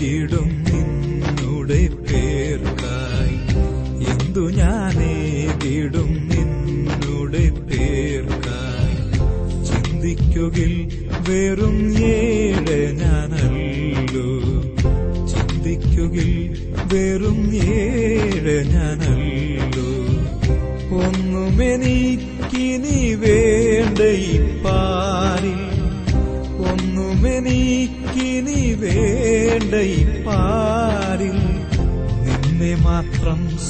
കിടും 0.00 0.48
നിന്നുടെ 0.66 1.78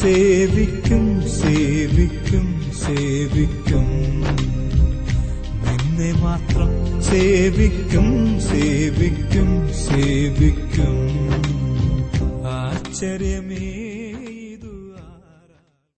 മാത്രം 0.09 0.58